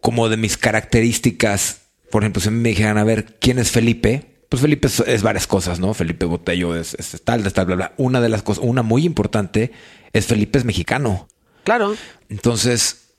[0.01, 4.36] como de mis características, por ejemplo, si me dijeran, a ver, ¿quién es Felipe?
[4.49, 5.93] Pues Felipe es, es varias cosas, ¿no?
[5.93, 7.93] Felipe Botello es, es tal, tal, bla, bla.
[7.97, 9.71] Una de las cosas, una muy importante,
[10.13, 11.27] es Felipe es mexicano.
[11.65, 11.95] Claro.
[12.29, 13.09] Entonces,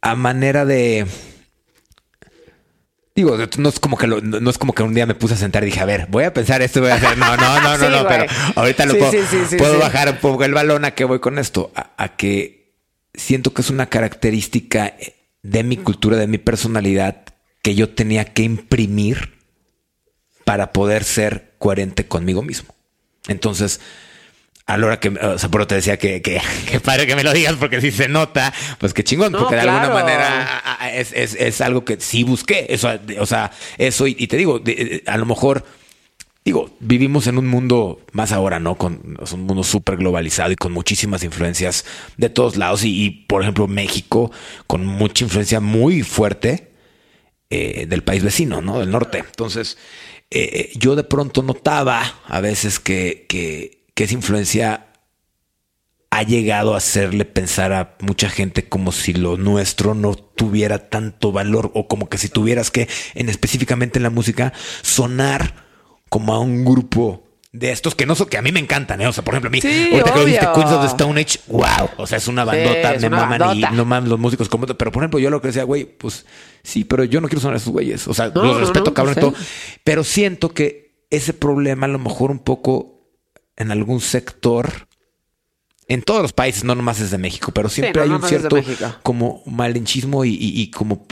[0.00, 1.06] a manera de...
[3.14, 5.36] Digo, no es como que lo- no es como que un día me puse a
[5.36, 7.18] sentar y dije, a ver, voy a pensar esto, voy a hacer.
[7.18, 9.78] No, no, no, no, Sí, no, pero ahorita lo Sí, puedo, sí, sí, sí, puedo
[9.80, 11.72] bajar un poco el balón a qué voy con esto.
[11.74, 12.76] A, a que
[13.14, 14.94] siento que es una característica
[15.42, 17.24] de mi cultura, de mi personalidad,
[17.68, 19.34] que yo tenía que imprimir
[20.46, 22.74] para poder ser coherente conmigo mismo.
[23.26, 23.78] Entonces,
[24.64, 27.14] a la hora que, o sea, por eso te decía que, que, que padre que
[27.14, 30.62] me lo digas porque si se nota, pues qué chingón, No, porque de alguna manera
[30.94, 32.88] es, es, es algo que sí busqué, eso,
[33.20, 35.66] o sea, eso, y, y te digo, de- a lo mejor
[36.46, 38.76] digo, vivimos en un mundo más ahora, ¿no?
[38.76, 41.84] Con es un mundo súper globalizado y con muchísimas influencias
[42.16, 42.82] de todos lados.
[42.82, 44.32] Y, y, por ejemplo, México
[44.66, 46.67] con mucha influencia muy fuerte
[47.50, 48.78] eh, del país vecino, ¿no?
[48.78, 49.18] Del norte.
[49.18, 49.78] Entonces,
[50.30, 54.88] eh, yo de pronto notaba a veces que, que, que esa influencia
[56.10, 61.32] ha llegado a hacerle pensar a mucha gente como si lo nuestro no tuviera tanto
[61.32, 65.66] valor o como que si tuvieras que, en específicamente en la música, sonar
[66.08, 69.06] como a un grupo de estos que no son, que a mí me encantan, ¿eh?
[69.06, 70.46] O sea, por ejemplo, a mí, Sí, ahorita que dijiste.
[70.54, 71.88] Queens of the Stone Age, wow.
[71.96, 73.72] O sea, es una bandota, es me una maman bandota.
[73.72, 74.66] y no mames los músicos como.
[74.66, 76.26] Pero por ejemplo, yo lo que decía, güey, pues
[76.62, 78.06] sí, pero yo no quiero sonar a esos güeyes.
[78.06, 79.44] O sea, No, los no, respeto, no, cabrón, y pues, todo.
[79.82, 83.08] Pero siento que ese problema, a lo mejor un poco
[83.56, 84.86] en algún sector.
[85.90, 88.58] En todos los países, no nomás es de México, pero siempre hay un cierto
[89.02, 91.06] como malinchismo y, y- y como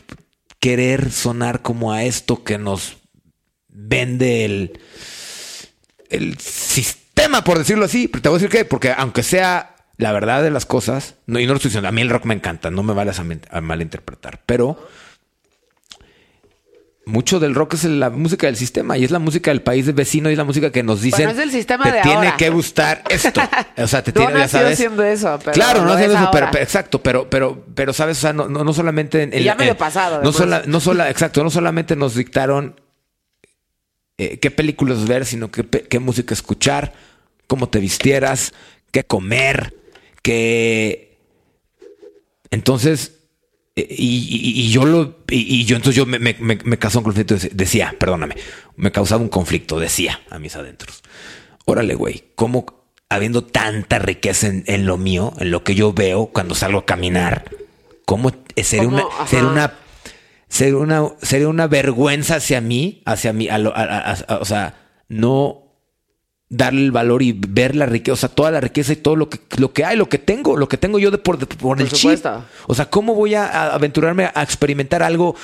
[0.60, 2.98] querer sonar como a esto que nos
[3.68, 4.78] vende el,
[6.10, 8.08] el sistema, por decirlo así.
[8.08, 11.38] Pero te voy a decir que, porque aunque sea la verdad de las cosas, no,
[11.40, 13.18] y no lo estoy diciendo, a mí el rock me encanta, no me vayas
[13.50, 14.78] a, malinterpretar, pero
[17.06, 20.28] mucho del rock es la música del sistema y es la música del país vecino
[20.28, 22.36] y es la música que nos dicen Bueno, es del sistema te de tiene ahora".
[22.36, 23.40] que gustar esto.
[23.78, 24.76] O sea, te No tiene, ya nació sabes.
[24.78, 28.18] siendo eso, pero claro, no lo haciendo es eso, pero, exacto, pero, pero, pero sabes,
[28.18, 30.80] o sea, no, no, no solamente en, Y ya medio en- pasado, no sola, no
[30.80, 32.80] sola, exacto, no solamente nos dictaron
[34.18, 36.94] eh, qué películas ver, sino qué, qué música escuchar,
[37.46, 38.52] cómo te vistieras,
[38.90, 39.74] qué comer,
[40.22, 41.18] qué.
[42.50, 43.12] Entonces,
[43.74, 45.18] eh, y, y- y yo lo.
[45.28, 47.36] Y, yo entonces yo me, me, me, causaba un conflicto.
[47.36, 48.36] dec- Decía, perdóname,
[48.76, 51.02] me causaba un conflicto, decía a mis adentros.
[51.64, 52.64] Órale, güey, ¿cómo
[53.08, 56.86] habiendo tanta riqueza en, en lo mío, en lo que yo veo cuando salgo a
[56.86, 57.50] caminar,
[58.04, 58.96] cómo sería ¿Cómo?
[59.08, 59.74] una, sería una
[60.48, 64.44] sería una, sería una vergüenza hacia mí, hacia mí, a lo- a- a- a- o
[64.44, 64.74] sea,
[65.08, 65.62] no
[66.48, 69.28] darle el valor y ver la riqueza, o sea, toda la riqueza y todo lo
[69.28, 71.80] que, lo que hay, lo que tengo, lo que tengo yo de por, de- por
[71.80, 71.96] el chip.
[71.98, 72.44] supuesto.
[72.68, 75.34] O sea, ¿cómo voy a, aventurarme a experimentar algo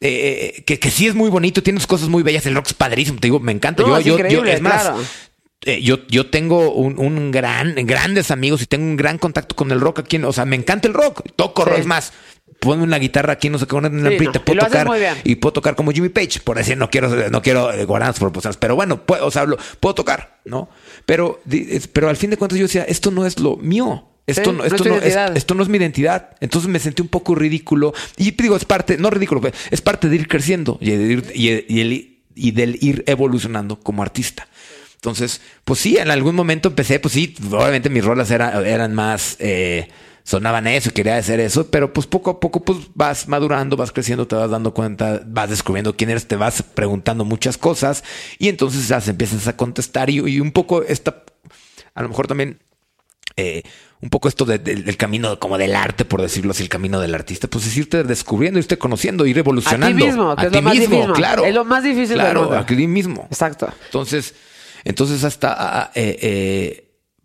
[0.00, 2.74] eh, que, que sí es muy bonito, tiene sus cosas muy bellas, el rock es
[2.74, 3.82] padrísimo, te digo, me encanta.
[3.82, 4.98] No, yo, es yo, es más, claro.
[5.62, 9.70] eh, yo, yo tengo un, un gran, grandes amigos y tengo un gran contacto con
[9.72, 10.16] el rock aquí.
[10.16, 11.22] en- O sea, me encanta el rock.
[11.36, 11.70] Toco Sí.
[11.70, 11.78] rock.
[11.80, 12.12] Es más,
[12.64, 14.86] ponme una guitarra aquí, no sé qué, una una Sí, no, te puedo tocar.
[15.24, 16.40] Y puedo tocar como Jimmy Page.
[16.42, 18.56] Por decir, no quiero, no quiero eh, guardar proporciones.
[18.56, 20.68] Pero bueno, puedo, o sea, lo- puedo tocar, ¿no?
[21.06, 21.40] Pero,
[21.92, 24.08] pero al fin de cuentas yo decía, esto no es lo mío.
[24.26, 26.30] Esto, Sí, no, no es esto, no, es, esto no es mi identidad.
[26.40, 27.92] Entonces me sentí un poco ridículo.
[28.16, 31.24] Y digo, es parte, no ridículo, pero es parte de ir creciendo y, de ir,
[31.34, 34.48] y, y el- y del ir evolucionando como artista.
[34.96, 39.36] Entonces, pues sí, en algún momento empecé, pues sí, obviamente mis rolas eran, eran más,
[39.38, 39.88] eh,
[40.24, 44.26] sonaban eso, quería hacer eso, pero pues poco a poco pues vas madurando, vas creciendo,
[44.26, 48.02] te vas dando cuenta, vas descubriendo quién eres, te vas preguntando muchas cosas
[48.38, 51.22] y entonces ya se empiezas a contestar y, y un poco esta,
[51.94, 52.58] a lo mejor también
[53.36, 53.62] eh,
[54.00, 57.00] un poco esto de- del- del camino como del arte, por decirlo así, el camino
[57.00, 60.06] del artista, pues es irte descubriendo, irte conociendo, ir evolucionando.
[60.06, 61.14] mismo, que a es ti lo más mismo, difícil.
[61.14, 61.44] claro.
[61.44, 62.58] Es lo más difícil del Claro, mundo.
[62.58, 63.26] a ti mismo.
[63.30, 63.68] Exacto.
[63.86, 64.34] Entonces,
[64.84, 66.83] entonces hasta, ah, eh, eh,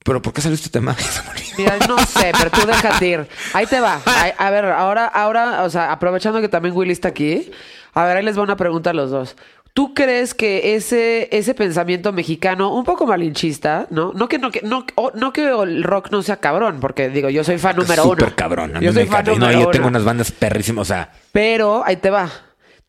[0.10, 0.96] pero ¿por qué salió este tema?
[1.60, 3.28] Mira, no sé, pero tú déjate ir.
[3.54, 4.02] Ahí te va.
[4.40, 7.52] A ver, ahora, ahora, o sea, aprovechando que también Willy está aquí,
[7.94, 9.36] a ver, ahí les va una pregunta a los dos.
[9.76, 14.12] ¿Tú crees que ese, ese pensamiento mexicano, un poco malinchista, ¿no?
[14.14, 17.44] No que, no, que, no, no que el rock no sea cabrón, porque digo, yo
[17.44, 18.14] soy fan número uno.
[18.14, 18.78] Súper cabrón.
[18.78, 19.26] A mí Yo soy me fan.
[19.28, 22.32] Y no, número yo tengo unas bandas perrísimas, o sea, Pero ahí te va.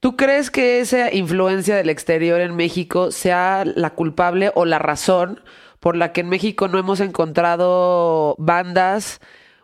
[0.00, 5.42] ¿Tú crees que esa influencia del exterior en México sea la culpable o la razón
[5.80, 9.20] por la que en México no hemos encontrado bandas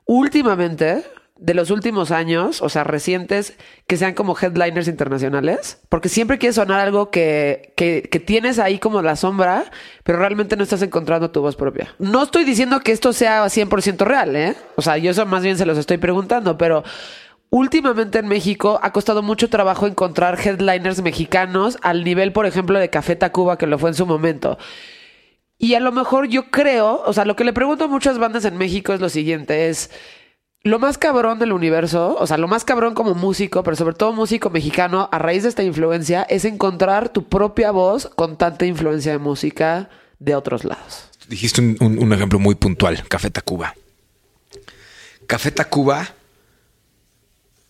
[0.07, 1.05] últimamente,
[1.38, 5.81] de los últimos años, o sea, recientes, que sean como headliners internacionales?
[5.88, 9.64] Porque siempre quieres sonar algo que, que, que tienes ahí como la sombra,
[10.02, 11.94] pero realmente no estás encontrando tu voz propia.
[11.98, 14.57] No estoy diciendo que esto sea 100% real, ¿eh?
[14.76, 16.83] O sea, yo eso más bien se los estoy preguntando, pero...
[17.48, 22.90] Últimamente en México ha costado mucho trabajo encontrar headliners mexicanos al nivel, por ejemplo, de
[22.90, 24.59] Café Tacuba, que lo fue en su momento.
[25.59, 28.45] Y a lo mejor yo creo, o sea, lo que le pregunto a muchas bandas
[28.45, 29.90] en México es lo siguiente, es
[30.62, 34.12] lo más cabrón del universo, o sea, lo más cabrón como músico, pero sobre todo
[34.12, 39.12] músico mexicano, a raíz de esta influencia, es encontrar tu propia voz con tanta influencia
[39.12, 39.88] de música
[40.19, 41.09] de otros lados.
[41.29, 43.75] dijiste un, ejemplo muy puntual, Café Tacuba.
[45.27, 46.14] Café Tacuba,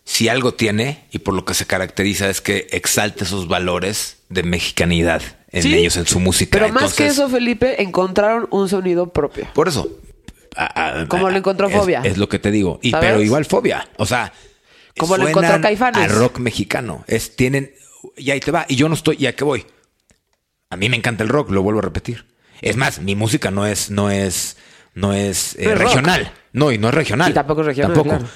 [0.05, 4.42] si algo tiene y por lo que se caracteriza es que exalta esos valores de
[4.42, 6.59] mexicanidad en Sí, ellos, en su música.
[6.59, 9.46] Pero más que eso, Felipe, encontraron un sonido propio.
[9.54, 9.88] Por eso.
[10.56, 12.00] a- a- Como lo encontró Fobia.
[12.02, 12.78] Es, lo que te digo.
[12.82, 13.11] Y ¿Sabes?
[13.11, 13.88] pero igual fobia.
[13.98, 14.32] O sea,
[14.98, 16.11] Como lo encontró Caifanes.
[16.11, 17.04] A rock mexicano.
[17.06, 17.72] Es, tienen.
[18.16, 18.64] Y ahí te va.
[18.68, 19.16] Y yo no estoy.
[19.18, 19.66] ¿Y a qué voy?
[20.70, 22.24] A mí me encanta el rock, lo vuelvo a repetir.
[22.62, 24.56] Es más, mi música no es, no es,
[24.94, 25.88] no es, eh, No es rock.
[25.88, 26.32] regional.
[26.54, 27.30] No, y no es regional.
[27.30, 28.16] Y tampoco es regional, Tampoco.
[28.16, 28.32] claro.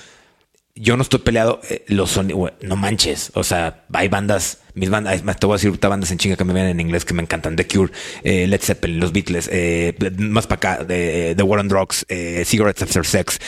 [0.77, 1.61] Yo no estoy peleado.
[1.69, 3.33] eh, los sonidos, no manches.
[3.35, 6.53] O sea, hay bandas, mis bandas, te voy a decir bandas en chinga que me
[6.55, 7.57] ven en inglés que me encantan.
[7.57, 12.07] The Cure, eh, Led Zeppelin, los Beatles, eh, más para acá, The War on Drugs,
[12.09, 13.39] eh, Cigarettes After Sex.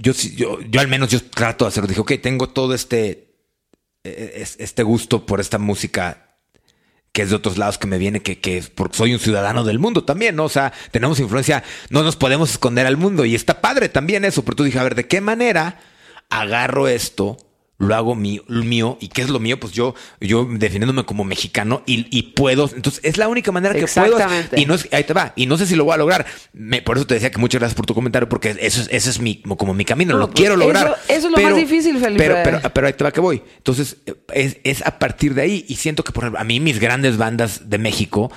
[0.00, 1.86] Yo, yo, yo al menos yo trato de hacerlo.
[1.88, 3.34] Dije, ok, tengo todo este,
[4.02, 6.26] es- este gusto por esta música
[7.12, 9.80] que es de otros lados que me viene, que, que porque soy un ciudadano del
[9.80, 10.44] mundo también, ¿no?
[10.44, 14.44] O sea, tenemos influencia, no nos podemos esconder al mundo y está padre también eso,
[14.44, 15.80] pero tú dije, a ver, ¿de qué manera
[16.30, 17.36] agarro esto?
[17.82, 21.82] Lo hago mío, mío, y qué es lo mío, pues yo, yo definiéndome como mexicano
[21.86, 24.18] y, y puedo, entonces es la única manera que puedo.
[24.54, 26.26] Y no es, ahí te va, y no sé si lo voy a lograr.
[26.52, 29.08] Me- por eso te decía que muchas gracias por tu comentario, porque eso es, ese
[29.08, 30.88] es mi, como mi camino, No, lo pues, quiero lograr.
[30.88, 32.22] eso- eso es lo más difícil, Felipe.
[32.22, 33.42] Pero, pero, pero ahí te va que voy.
[33.56, 33.96] Entonces,
[34.34, 35.64] es, es a partir de ahí.
[35.66, 38.30] Y siento que, por ejemplo, a mí mis grandes bandas de México,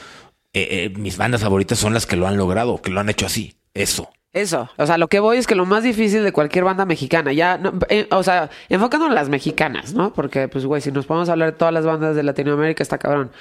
[0.53, 3.25] eh, eh, mis bandas favoritas son las que lo han logrado, que lo han hecho
[3.25, 3.57] así.
[3.73, 4.09] Eso.
[4.33, 7.31] Eso, o sea, lo que voy es que lo más difícil de cualquier banda mexicana,
[7.33, 10.11] ya, no, eh, o sea, enfocándonos en las mexicanas, ¿no?
[10.11, 13.31] Porque, pues, güey, si nos podemos hablar de todas las bandas de Latinoamérica, está cabrón.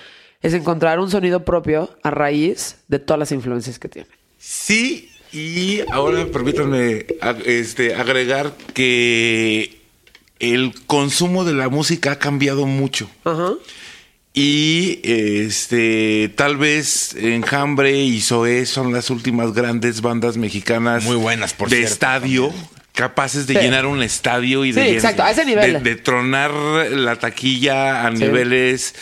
[0.42, 4.08] Es encontrar un sonido propio a raíz de todas las influencias que tiene.
[4.36, 7.06] Sí, y ahora permítanme
[7.46, 9.80] este, agregar que
[10.40, 13.08] el consumo de la música ha cambiado mucho.
[13.24, 13.54] Ajá.
[14.34, 21.52] Y este tal vez Enjambre y Zoé son las últimas grandes bandas mexicanas Muy buenas,
[21.52, 22.54] por de cierto, estadio,
[22.94, 23.60] capaces de Sí.
[23.60, 25.74] llenar un estadio y de, Sí, exacto, a ese nivel.
[25.74, 26.50] de- de tronar
[26.92, 28.22] la taquilla a Sí.
[28.22, 28.94] niveles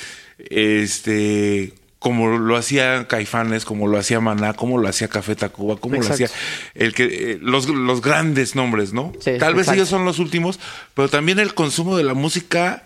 [0.50, 5.96] este como lo hacía Caifanes, como lo hacía Maná, como lo hacía Café Tacuba, como
[5.96, 6.18] Exacto.
[6.20, 6.36] lo hacía
[6.74, 9.12] el que eh, los, los grandes nombres, ¿no?
[9.20, 9.72] Sí, Tal vez exacto.
[9.74, 10.58] ellos son los últimos,
[10.94, 12.82] pero también el consumo de la música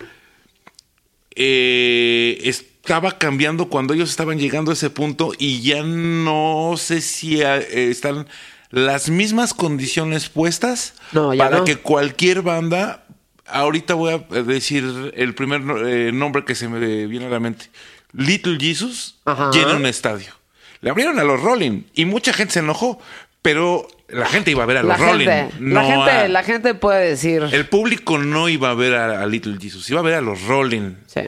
[1.36, 7.40] eh, estaba cambiando cuando ellos estaban llegando a ese punto y ya no sé si
[7.42, 8.26] eh, están
[8.70, 11.64] las mismas condiciones puestas No, para no.
[11.64, 13.04] que cualquier banda,
[13.46, 17.66] ahorita voy a decir el primer eh, nombre que se me viene a la mente,
[18.12, 19.50] Little Jesus, Ajá.
[19.52, 20.32] llena un estadio.
[20.80, 23.00] Le abrieron a los Rolling y mucha gente se enojó,
[23.42, 25.26] pero la gente iba a ver a los La Rolling.
[25.26, 27.42] gente, no la gente, a- la gente puede decir.
[27.50, 30.42] el público no iba a ver a, a Little Jesus, iba a ver a los
[30.42, 30.94] Rolling.
[31.06, 31.20] Sí.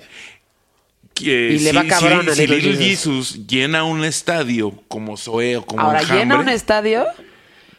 [1.14, 3.28] Que Y le si- va cabrón si- a si Little Little Jesus.
[3.32, 3.46] Jesus.
[3.46, 7.06] llena un estadio como Zoé o como Ahora, Enjambre, llena un estadio.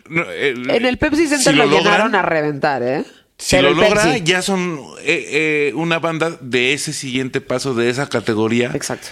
[0.10, 3.04] no, eh, En el Pepsi Center lo, llenaron a reventar, ¿eh?
[3.38, 7.76] Si Pero lo logra, Pepsi- ya son eh, eh, una banda de ese siguiente paso,
[7.76, 8.72] de esa categoría.
[8.74, 9.10] Exacto.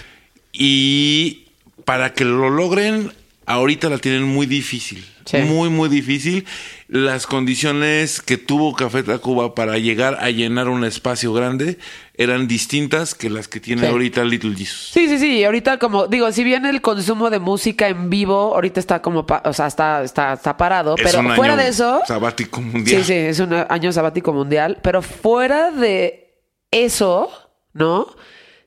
[0.52, 1.46] Y
[1.84, 3.12] para que lo logren,
[3.46, 5.04] ahorita la tienen muy difícil.
[5.24, 5.38] Sí.
[5.38, 6.44] Muy, muy difícil.
[6.86, 11.78] Las condiciones que tuvo Café Tacuba para llegar a llenar un espacio grande
[12.14, 13.88] eran distintas que las que tiene Sí.
[13.88, 14.90] ahorita Little Jesus.
[14.92, 15.42] Sí, sí, sí.
[15.44, 19.42] Ahorita como digo, si bien el consumo de música en vivo ahorita está como, pa-
[19.44, 23.02] o sea, está, está, está parado, Es pero un fuera año de eso, Sabático mundial.
[23.02, 26.36] sí, sí, es un año sabático mundial, pero fuera de
[26.70, 27.30] eso,
[27.72, 28.06] ¿no?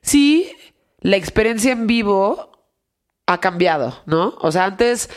[0.02, 0.50] Sí,
[1.00, 2.49] la experiencia en vivo
[3.32, 4.34] ha cambiado, ¿no?
[4.40, 5.08] O sea, antes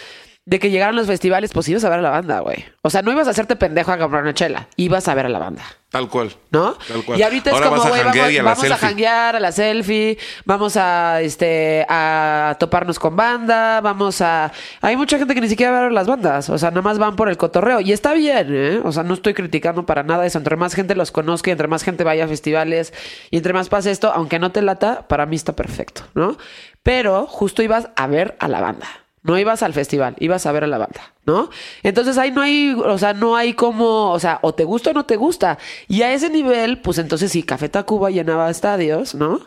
[0.45, 2.65] de que llegaran los festivales, pues ibas a ver a la banda, güey.
[2.81, 5.29] O sea, no ibas a hacerte pendejo a comprar una chela, ibas a ver a
[5.29, 5.63] la banda.
[5.93, 6.31] Tal cual.
[6.49, 6.73] ¿no?
[6.87, 7.19] Tal cual.
[7.19, 10.75] Y ahorita Ahora es como, güey, vamos, a vamos a janguear a la selfie, vamos
[10.75, 14.51] a, este, a toparnos con banda, vamos a...
[14.81, 16.97] Hay mucha gente que ni siquiera va a ver las bandas, o sea, nada más
[16.97, 17.79] van por el cotorreo.
[17.79, 18.81] Y está bien, ¿eh?
[18.83, 20.39] O sea, no estoy criticando para nada eso.
[20.39, 22.91] Entre más gente los conozca y entre más gente vaya a festivales
[23.29, 26.37] y entre más pase esto, aunque no te lata, para mí está perfecto, ¿no?
[26.81, 29.02] Pero justo ibas a ver a la banda.
[29.23, 31.49] No ibas al festival, ibas a ver a la banda, ¿no?
[31.81, 34.93] Entonces ahí no hay, o sea, no hay como, o sea, o te gusta o
[34.93, 35.57] no te gusta.
[35.87, 39.39] Y a ese nivel, pues entonces sí, Café Tacuba llenaba estadios, ¿no?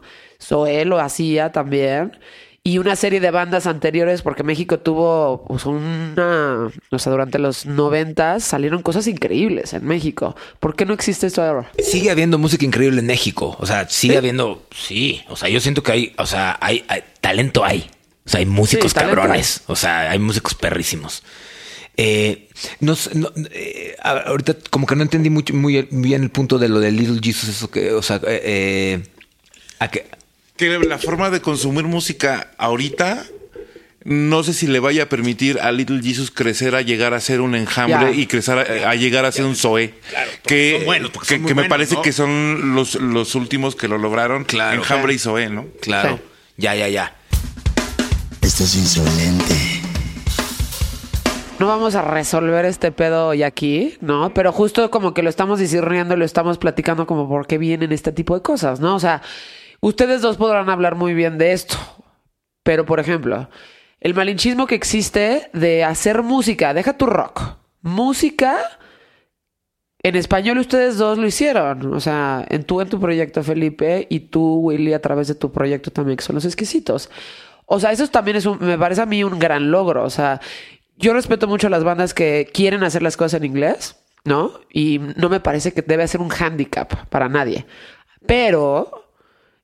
[0.43, 2.17] Zoé lo hacía también.
[2.63, 6.69] Y una serie de bandas anteriores, porque México tuvo pues, una.
[6.91, 10.35] O sea, durante los noventas salieron cosas increíbles en México.
[10.59, 11.71] ¿Por qué no existe esto ahora?
[11.79, 13.57] Sigue habiendo música increíble en México.
[13.61, 14.65] O sea, sigue habiendo.
[14.75, 15.23] Sí.
[15.29, 16.15] O sea, yo siento que hay.
[16.19, 17.89] O sea, hay, hay- talento hay.
[18.27, 19.63] O sea, hay músicos Sí, cabrones.
[19.67, 21.23] O sea, hay músicos perrísimos.
[21.97, 22.49] Eh,
[22.81, 26.69] no, sé, no, eh, ahorita como que no entendí mucho, muy bien el punto de
[26.69, 27.49] lo de Little Jesus.
[27.49, 29.03] Eso que, o sea, eh, eh,
[29.79, 30.07] a que,
[30.57, 33.25] Que la forma de consumir música ahorita,
[34.05, 37.41] no sé si le vaya a permitir a Little Jesus crecer a llegar a ser
[37.41, 39.95] un enjambre y crecer a, a llegar a ser un Zoé.
[40.45, 42.03] que son buenos, porque que, que me buenos, parece ¿no?
[42.03, 44.45] que son los, los últimos que lo lograron.
[44.45, 44.77] Claro.
[44.77, 45.67] Enjambre y Zoé, ¿no?
[45.81, 46.17] claro.
[46.17, 46.33] Sí.
[46.59, 47.15] Ya, ya, ya.
[48.57, 49.55] Esto es insolente.
[51.59, 54.33] No vamos a resolver este pedo hoy aquí, ¿no?
[54.33, 58.13] Pero justo como que lo estamos discerniendo, lo estamos platicando como por qué vienen este
[58.13, 58.95] tipo de cosas, ¿no?
[58.95, 59.21] O sea,
[59.83, 61.77] ustedes dos podrán hablar muy bien de esto,
[62.63, 63.51] Pero, por ejemplo,
[64.01, 68.57] el malinchismo que existe de hacer música, deja tu rock, música
[70.03, 71.93] en español ustedes dos lo hicieron.
[71.93, 75.53] O sea, en tú en tu proyecto, Felipe, y tú, Willy, a través de tu
[75.53, 77.11] proyecto también, que son los exquisitos.
[77.67, 80.05] O sea, eso también es un, me parece a mí un gran logro.
[80.05, 80.41] O sea,
[80.97, 84.61] yo respeto mucho a las bandas que quieren hacer las cosas en inglés, ¿no?
[84.73, 87.67] Y no me parece que debe ser un handicap para nadie.
[88.27, 89.13] Pero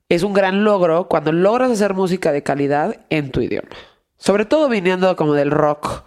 [0.09, 3.69] es un gran logro cuando logras hacer música de calidad en tu idioma.
[4.17, 6.03] Sobre todo viniendo como del rock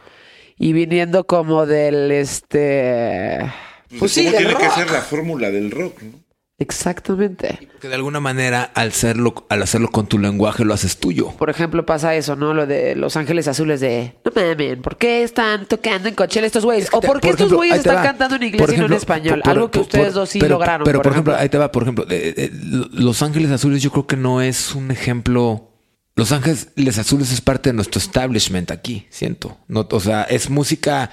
[0.59, 3.53] y viniendo como del este
[3.99, 6.03] pues sí, ¿Cómo del tiene que ser la fórmula del rock?
[6.03, 6.26] ¿no?
[6.59, 7.69] Exactamente.
[7.81, 11.29] Que de alguna manera, al hacerlo, al hacerlo con tu lenguaje, lo haces tuyo.
[11.37, 12.55] Por ejemplo, pasa eso, ¿no?
[12.55, 14.15] Lo de Los Ángeles Azules de...
[14.25, 16.89] No mames, ¿por qué están tocando en Coachella estos güeyes?
[16.93, 18.03] ¿O por qué estos ejemplo, güeyes están va.
[18.03, 19.41] cantando en inglés y no en español?
[19.43, 20.85] por- Algo que por- ustedes dos sí pero- lograron.
[20.87, 21.71] Pero, por ejemplo, ahí te va.
[21.71, 22.51] Por ejemplo, eh, eh,
[22.93, 25.73] Los Ángeles Azules yo creo que no es un ejemplo...
[26.15, 29.59] Los Ángeles Azules es parte de nuestro establishment aquí, siento.
[29.69, 31.11] No, o sea, es música...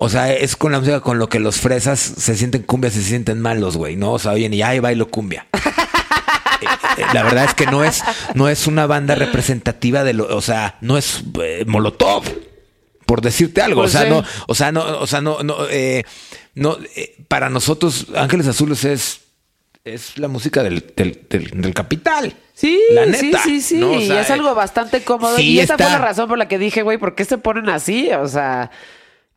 [0.00, 3.02] O sea, es con la música con lo que los fresas se sienten cumbias y
[3.02, 4.12] se sienten malos, güey, ¿no?
[4.12, 5.46] O sea, oyen y ay, bailo cumbia.
[6.96, 8.02] Eh, la verdad es que no es,
[8.34, 12.24] no es una banda representativa de lo, o sea, no es eh, Molotov,
[13.06, 13.82] por decirte algo.
[13.82, 14.10] Pues o sea, sí.
[14.10, 16.02] no, o sea, no, o sea, no, no, eh,
[16.56, 19.20] no, eh, para nosotros, Ángeles Azules es,
[19.84, 22.34] es la música del, del, del, del capital.
[22.52, 23.42] Sí, la sí, neta.
[23.44, 23.76] sí, sí.
[23.76, 23.92] ¿no?
[23.92, 25.36] O y es algo bastante cómodo.
[25.36, 27.68] sí y esa fue la razón por la que dije, güey, ¿por qué se ponen
[27.68, 28.10] así?
[28.10, 28.72] O sea,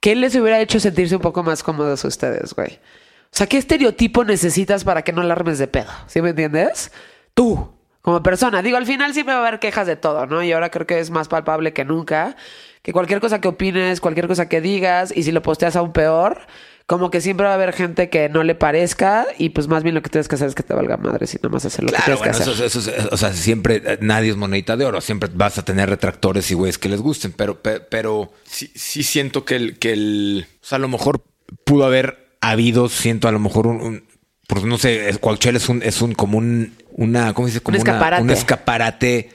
[0.01, 2.79] ¿qué les hubiera hecho sentirse un poco más cómodos ustedes, güey?
[3.25, 5.91] O sea, ¿qué estereotipo necesitas para que no la armes de pedo?
[6.07, 6.91] ¿Sí me entiendes?
[7.33, 7.71] Tú,
[8.01, 8.61] como persona.
[8.61, 10.43] Digo, al final siempre va a haber quejas de todo, ¿no?
[10.43, 12.35] Y ahora creo que es más palpable que nunca.
[12.81, 16.41] Que cualquier cosa que opines, cualquier cosa que digas, y si lo posteas aún peor,
[16.87, 19.95] como que siempre va a haber gente que no le parezca, y pues más bien
[19.95, 21.89] lo que tienes que hacer es que te valga madre, si nada más hacer lo
[21.89, 22.65] Claro, que tienes bueno, que hacer.
[22.65, 25.63] eso, eso- eso- o sea, siempre eh, nadie es monedita de oro, siempre vas a
[25.65, 29.79] tener retractores y güeyes que les gusten, pero, pe- pero, sí, sí siento que el,
[29.79, 31.23] que el, o sea, a lo mejor
[31.63, 34.03] pudo haber habido, siento a lo mejor un, un-
[34.47, 37.63] porque no sé, Coachella es un, es un como un, una, ¿cómo se dice?
[37.63, 38.23] Como Un una- escaparate.
[38.23, 39.29] un escaparate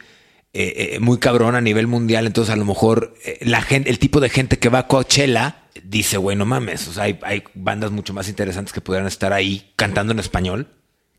[0.53, 3.99] eh, eh, muy cabrón a nivel mundial, entonces a lo mejor eh, la gente, el
[3.99, 7.45] tipo de gente que va a Coachella dice, güey, no mames, o sea, hay, hay
[7.55, 10.69] bandas mucho más interesantes que pudieran estar ahí cantando en español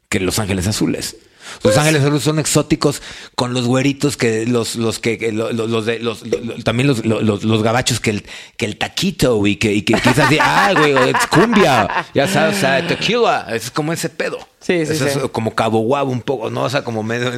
[0.10, 1.18] que Los Ángeles Azules.
[1.54, 3.02] Los Pues Ángeles Azules son exóticos
[3.36, 6.56] con los güeritos que los los que que lo- lo- los, de los, lo- lo-
[6.62, 8.26] también los, lo- los los gabachos que el
[8.58, 12.60] que el taquito y que y que quizás ah güey es cumbia ya sabes o
[12.60, 15.20] sea tequila es como ese pedo Sí, sí, Eso sí.
[15.24, 17.32] es como cabo guabo un poco no o sea como medio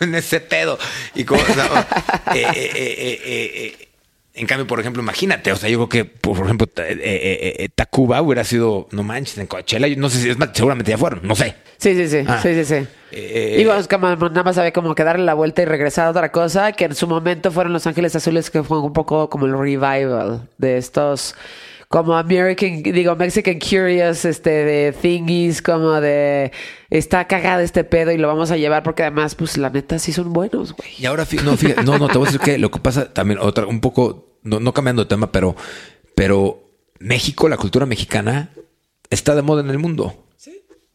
[0.00, 0.78] en ese pedo
[1.16, 1.88] y como o sea,
[2.32, 3.85] eh, eh, eh, eh, eh,
[4.36, 7.54] en cambio, por ejemplo, imagínate, o sea, yo creo que, por ejemplo, ta- eh, eh,
[7.58, 10.90] eh, Tacuba hubiera sido, no manches, en Coachella, yo no sé si es más, seguramente
[10.90, 11.54] ya fueron, no sé.
[11.78, 12.38] Sí, sí, sí, Ah.
[12.42, 12.86] sí, sí, sí.
[13.12, 16.10] Eh, Digo, es como nada más había como que darle la vuelta y regresar a
[16.10, 19.46] otra cosa, que en su momento fueron Los Ángeles Azules, que fue un poco como
[19.46, 21.34] el revival de estos,
[21.88, 26.50] como American, digo, Mexican Curious, este, de thingies, como de,
[26.90, 30.12] está cagada este pedo y lo vamos a llevar porque además, pues la neta sí
[30.12, 30.88] son buenos, güey.
[30.98, 33.38] Y ahora, no, fíjate, no, no, te voy a decir que lo que pasa también,
[33.40, 35.54] otra, un poco, no, no cambiando de tema, pero,
[36.14, 38.50] pero México, la cultura mexicana,
[39.10, 40.24] está de moda en el mundo.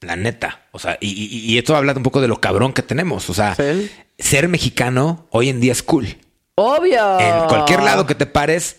[0.01, 0.63] La neta.
[0.71, 3.29] O sea, y, y- y esto habla un poco de lo cabrón que tenemos.
[3.29, 3.89] O sea, Sí.
[4.17, 6.17] ser mexicano hoy en día es cool.
[6.55, 7.19] Obvio.
[7.19, 8.77] En cualquier lado que te pares,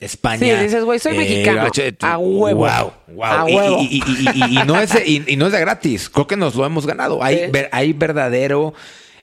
[0.00, 0.38] España.
[0.40, 1.62] Sí, dices, güey, soy mexicano.
[1.64, 2.66] gache- A huevo.
[2.66, 3.24] Wow, wow.
[3.24, 3.78] A Y- huevo.
[3.80, 6.10] Y, y- y- y- y no es de, y, no es de gratis.
[6.10, 7.22] Creo que nos lo hemos ganado.
[7.22, 8.74] Hay, ver- hay verdadero,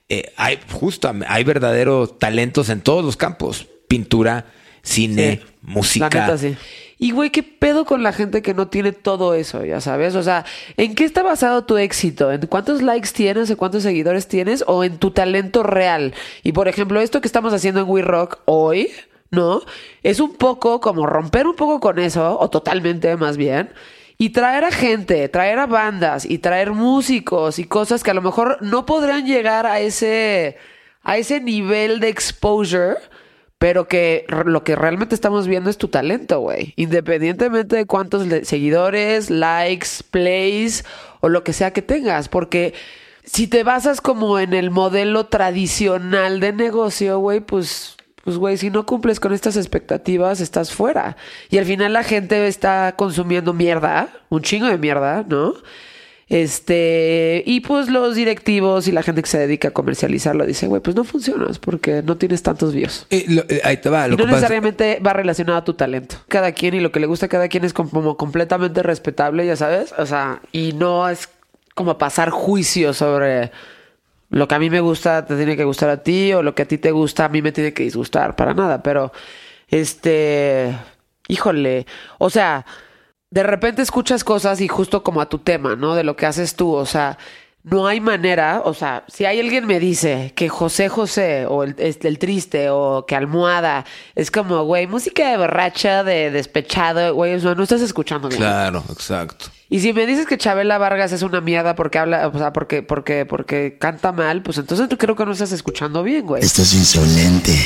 [0.08, 3.66] eh, hay justo, hay verdadero talentos en todos los campos.
[3.88, 4.46] Pintura,
[4.82, 5.52] cine, Sí.
[5.62, 6.08] música.
[6.12, 6.56] La neta, sí.
[6.98, 10.14] Y güey, ¿qué pedo con la gente que no tiene todo eso, ya sabes?
[10.14, 10.44] O sea,
[10.76, 12.32] ¿en qué está basado tu éxito?
[12.32, 14.64] ¿En cuántos likes tienes o cuántos seguidores tienes?
[14.66, 16.14] ¿O en tu talento real?
[16.42, 18.90] Y por ejemplo, esto que estamos haciendo en We Rock hoy,
[19.34, 19.62] ¿no?
[20.02, 23.72] Es un poco como romper un poco con eso, o totalmente más bien.
[24.16, 28.22] Y traer a gente, traer a bandas y traer músicos y cosas que a lo
[28.22, 30.56] mejor no podrían llegar a ese,
[31.02, 32.96] a ese nivel de exposure
[33.64, 36.74] pero que lo que realmente estamos viendo es tu talento, güey.
[36.76, 40.84] Independientemente de cuántos seguidores, likes, plays
[41.20, 42.28] o lo que sea que tengas.
[42.28, 42.74] Porque
[43.24, 48.70] si te basas como en el modelo tradicional de negocio, güey, pues, pues, güey, si
[48.70, 51.16] no cumples con estas expectativas, estás fuera.
[51.50, 55.54] Y al final la gente está consumiendo mierda, un chingo de mierda, ¿no?
[56.28, 60.80] Este, y pues los directivos y la gente que se dedica a comercializarlo dice, güey,
[60.82, 63.06] pues no funcionas porque no tienes tantos views.
[63.10, 64.06] Eh, lo- eh, ahí te va.
[64.06, 66.16] Y Lo no que pasa- necesariamente va relacionado a tu talento.
[66.28, 69.54] Cada quien y lo que le gusta a cada quien es como completamente respetable, ya
[69.56, 69.94] sabes.
[69.98, 71.28] O sea, y no es
[71.74, 73.50] como pasar juicio sobre
[74.34, 76.62] lo que a mí me gusta te tiene que gustar a ti o lo que
[76.62, 79.12] a ti te gusta a mí me tiene que disgustar, para nada, pero
[79.68, 80.76] este,
[81.28, 81.86] híjole,
[82.18, 82.66] o sea,
[83.30, 85.94] de repente escuchas cosas y justo como a tu tema, ¿no?
[85.94, 87.16] De lo que haces tú, o sea,
[87.64, 91.74] no hay manera, o sea, si hay alguien me dice que José José o el,
[91.78, 97.34] este, el triste o que almohada es como, güey, música de borracha, de despechado, güey,
[97.34, 98.38] o sea, no estás escuchando bien.
[98.38, 99.46] Claro, exacto.
[99.70, 102.82] Y si me dices que Chabela Vargas es una mierda porque habla, o sea, porque,
[102.82, 106.44] porque, porque canta mal, pues entonces tú creo que no estás escuchando bien, güey.
[106.44, 107.58] Estás insolente.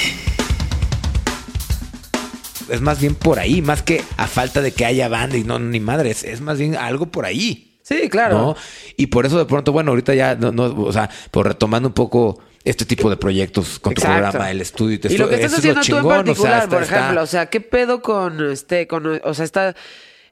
[2.68, 5.58] Es más bien por ahí, más que a falta de que haya banda y no,
[5.58, 6.22] ni madres.
[6.22, 7.67] Es más bien algo por ahí.
[7.88, 8.38] Sí, claro.
[8.38, 8.56] ¿no?
[8.96, 11.94] Y por eso de pronto, bueno, ahorita ya, no, no, o sea, por retomando un
[11.94, 14.22] poco este tipo de proyectos con tu Exacto.
[14.30, 16.04] programa, el estudio y, te Y lo que estás eso es haciendo tú en chingón,
[16.06, 19.34] o sea, particular, está- por está- ejemplo, o sea, ¿qué pedo con este, con, o
[19.34, 19.74] sea, está,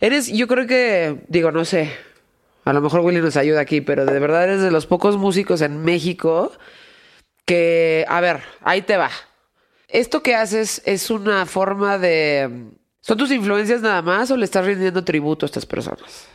[0.00, 1.90] eres, yo creo que, digo, no sé,
[2.66, 5.62] a lo mejor Willy nos ayuda aquí, pero de verdad eres de los pocos músicos
[5.62, 6.52] en México
[7.46, 9.10] que, a ver, ahí te va.
[9.88, 12.50] Esto que haces es una forma de,
[13.00, 16.26] ¿son tus influencias nada más o le estás rindiendo tributo a estas personas?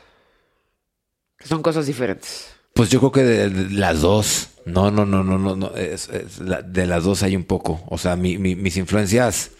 [1.43, 2.47] Son cosas diferentes.
[2.73, 4.49] Pues yo creo que de, de las dos.
[4.65, 5.75] No, no, no, no, no, no.
[5.75, 7.83] Es- es la- de las dos hay un poco.
[7.87, 9.51] O sea, mi- mi- mis influencias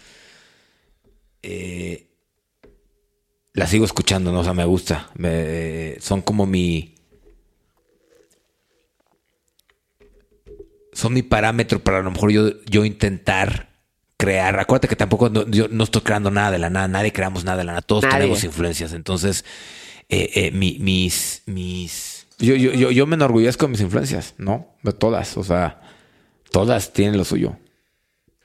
[1.42, 2.08] eh,
[3.52, 4.40] las sigo escuchando, ¿no?
[4.40, 5.10] O sea, me gusta.
[5.16, 6.94] Me- son como mi.
[10.92, 13.70] Son mi parámetro para a lo mejor yo, yo intentar
[14.18, 14.58] crear.
[14.60, 16.86] Acuérdate que tampoco no, yo no estoy creando nada de la nada.
[16.86, 17.82] Nadie creamos nada de la nada.
[17.82, 18.18] Todos Nadie.
[18.18, 18.92] tenemos influencias.
[18.92, 19.44] Entonces,
[20.08, 22.26] eh, eh, mi- mis, mis.
[22.38, 24.66] Yo, yo, yo, yo me enorgullezco de mis influencias, ¿no?
[24.82, 25.36] De todas.
[25.36, 25.80] O sea,
[26.50, 27.56] todas tienen lo suyo.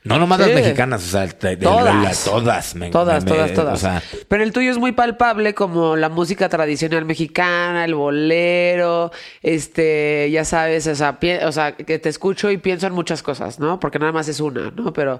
[0.04, 0.46] No nomás Sí.
[0.52, 1.84] las mexicanas, o sea, de- de- Todas.
[2.26, 3.74] la- todas, me- Todas, me- todas, me- todas.
[3.74, 9.12] O sea, Pero el tuyo es muy palpable como la música tradicional mexicana, el bolero,
[9.42, 13.22] este, ya sabes, o sea, pi- o sea, que te escucho y pienso en muchas
[13.22, 13.82] cosas, ¿no?
[13.82, 14.94] Porque nada más es una, ¿no?
[14.94, 15.20] Pero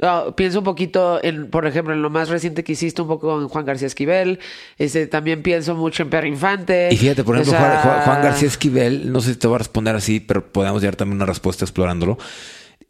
[0.00, 3.40] ah, pienso un poquito en, por ejemplo, en lo más reciente que hiciste, un poco
[3.40, 4.38] en Juan García Esquivel,
[4.78, 6.88] este, también pienso mucho en Perro Infante.
[6.92, 9.58] Y fíjate, por O ejemplo, sea, Juan, García Esquivel, no sé si te voy a
[9.58, 12.18] responder así, pero podemos dar también una respuesta explorándolo.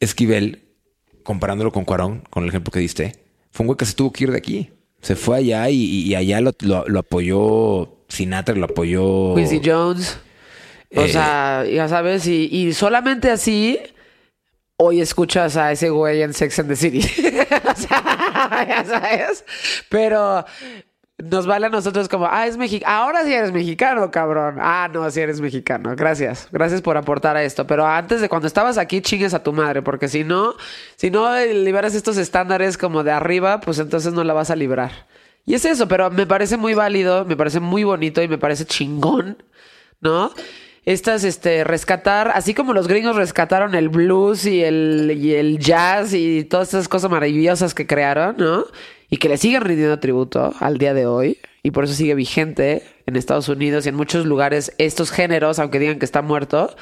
[0.00, 0.62] Esquivel,
[1.22, 3.12] comparándolo con Cuarón, con el ejemplo que diste,
[3.50, 4.70] fue un güey que se tuvo que ir de aquí.
[5.00, 9.34] Se fue allá y, y allá lo, lo- lo apoyó Sinatra, lo apoyó...
[9.34, 10.18] Quincy Jones.
[10.94, 13.78] O Eh, sea, ya sabes, y, y solamente así
[14.82, 16.98] hoy escuchas a ese güey en Sex and the City.
[17.70, 19.44] o sea, ya sabes.
[19.88, 20.44] Pero
[21.18, 22.92] nos vale a nosotros como, ah, es mexicano.
[22.92, 24.56] Ahora sí eres mexicano, cabrón.
[24.60, 25.94] Ah, no, sí eres mexicano.
[25.96, 26.48] Gracias.
[26.50, 27.64] Gracias por aportar a esto.
[27.66, 30.54] Pero antes de cuando estabas aquí, chingues a tu madre, porque si no,
[30.96, 35.06] si no liberas estos estándares como de arriba, pues entonces no la vas a librar.
[35.44, 38.64] Y es eso, pero me parece muy válido, me parece muy bonito y me parece
[38.64, 39.42] chingón,
[40.00, 40.32] ¿no?
[40.84, 46.12] Estas, este, rescatar, así como los gringos rescataron el blues y el, y el jazz
[46.12, 48.64] y todas esas cosas maravillosas que crearon, ¿no?
[49.08, 51.38] Y que le siguen rindiendo tributo al día de hoy.
[51.62, 55.78] Y por eso sigue vigente en Estados Unidos y en muchos lugares estos géneros, aunque
[55.78, 56.74] digan que está muerto,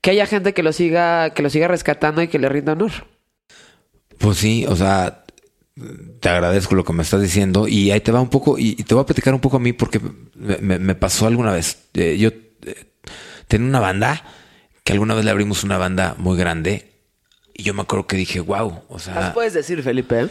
[0.00, 2.92] que haya gente que lo siga, que lo siga rescatando y que le rinda honor.
[4.18, 5.24] Pues sí, o sea,
[6.20, 8.94] te agradezco lo que me estás diciendo y ahí te va un poco y, te
[8.94, 10.00] voy a platicar un poco a mí porque
[10.36, 11.88] me pasó alguna vez.
[11.94, 12.28] Eh, yo
[12.66, 12.93] eh,
[13.48, 14.22] tenía una banda
[14.82, 16.94] que alguna vez le abrimos una banda muy grande
[17.54, 20.28] y yo me acuerdo que dije, wow, o sea, puedes decir, Felipe?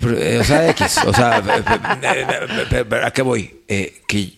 [0.00, 1.38] pero, eh, o sea, X, o sea,
[2.02, 2.24] eh,
[2.70, 3.62] eh, ¿a qué voy?
[3.68, 4.32] Eh, que,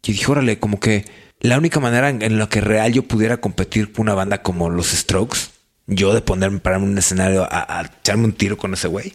[0.00, 1.04] que dije, órale, como que
[1.40, 4.70] la única manera en, en la que real yo pudiera competir con una banda como
[4.70, 5.50] los Strokes,
[5.86, 9.14] yo de ponerme para un escenario a, a echarme un tiro con ese güey,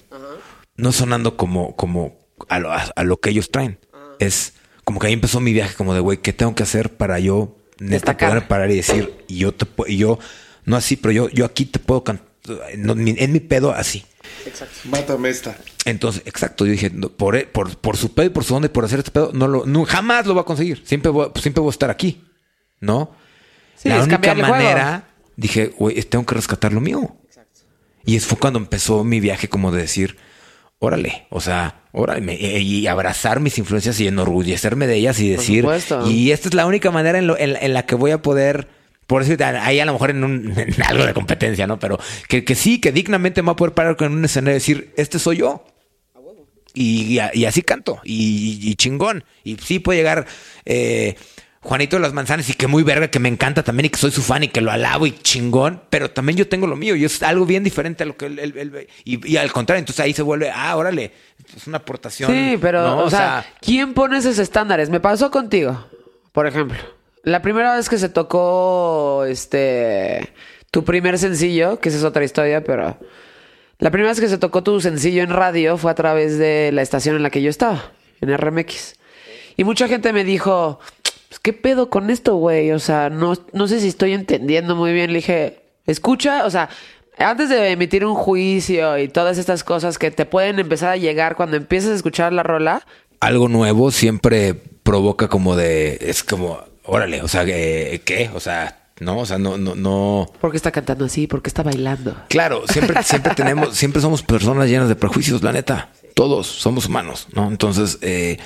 [0.75, 2.19] no sonando como, como
[2.49, 3.79] a lo, a, a lo que ellos traen.
[4.19, 7.19] Es como que ahí empezó mi viaje como de, güey, ¿qué tengo que hacer para
[7.19, 8.29] yo Destacar.
[8.29, 9.65] poder parar y decir, y yo te
[9.95, 10.19] yo,
[10.65, 12.25] no así, pero yo, yo aquí te puedo cantar,
[12.71, 14.05] en mi- en mi pedo así.
[14.85, 15.57] Mátame esta.
[15.85, 18.67] Entonces, exacto, yo dije, no, por, e- por, por su pedo y por su onda
[18.67, 20.81] y por hacer este pedo, no lo, no, jamás lo va a conseguir.
[20.85, 22.23] Siempre voy, siempre voy a estar aquí,
[22.79, 23.15] ¿no?
[23.75, 24.47] Sí, la es única juego.
[24.49, 27.15] manera, dije, güey, tengo que rescatar lo mío.
[28.05, 30.17] Y eso fue cuando empezó mi viaje como de decir,
[30.85, 35.63] órale, o sea, órale, y abrazar mis influencias y enorgullecerme de ellas y decir,
[36.09, 38.67] y esta es la única manera en, lo- en- en la que voy a poder,
[39.07, 41.79] por decir, ahí a lo mejor en, un, en algo de competencia, ¿no?
[41.79, 44.59] Pero que, que sí, que dignamente me voy a poder parar con un escenario y
[44.59, 45.65] decir, este soy yo.
[46.73, 49.23] Y, y- y así canto, y, y chingón.
[49.45, 50.25] Y sí puede llegar
[50.65, 51.15] eh,
[51.65, 54.11] Juanito de las Manzanas y que muy verga, que me encanta también y que soy
[54.11, 57.03] su fan y que lo alabo y chingón, pero también yo tengo lo mío y
[57.05, 58.87] es algo bien diferente a lo que él, él- él ve.
[59.03, 61.11] y, y al contrario, entonces ahí se vuelve, ah, órale,
[61.57, 62.31] es una aportación.
[62.31, 62.99] Sí, pero, ¿no?
[62.99, 64.89] o, sea, ¿quién pone esos estándares?
[64.91, 65.87] Me pasó contigo,
[66.31, 66.77] por ejemplo.
[67.23, 70.31] La primera vez que se tocó este
[70.69, 72.99] tu primer sencillo, que esa es otra historia, pero
[73.79, 76.81] la primera vez que se tocó tu sencillo en radio fue a través de la
[76.83, 77.91] estación en la que yo estaba,
[78.21, 78.95] en RMX.
[79.57, 80.79] Y mucha gente me dijo,
[81.29, 82.71] "Pues, ¿qué pedo con esto, güey?
[82.71, 85.11] O sea, no, no sé si estoy entendiendo muy bien.
[85.11, 86.69] Le dije, escucha, o sea,
[87.17, 91.35] antes de emitir un juicio y todas estas cosas que te pueden empezar a llegar
[91.35, 92.85] cuando empiezas a escuchar la rola,
[93.21, 95.97] Algo nuevo siempre provoca como de.
[96.01, 98.29] Es como, órale, o sea, eh, ¿qué?
[98.35, 100.31] O sea, no, o sea, no, no, no.
[100.39, 101.27] ¿por qué está cantando así?
[101.27, 102.15] ¿Por qué está bailando?
[102.29, 105.89] Claro, siempre, siempre tenemos, siempre somos personas llenas de prejuicios, la neta.
[106.13, 107.49] Todos somos humanos, ¿no?
[107.49, 108.37] Entonces, eh,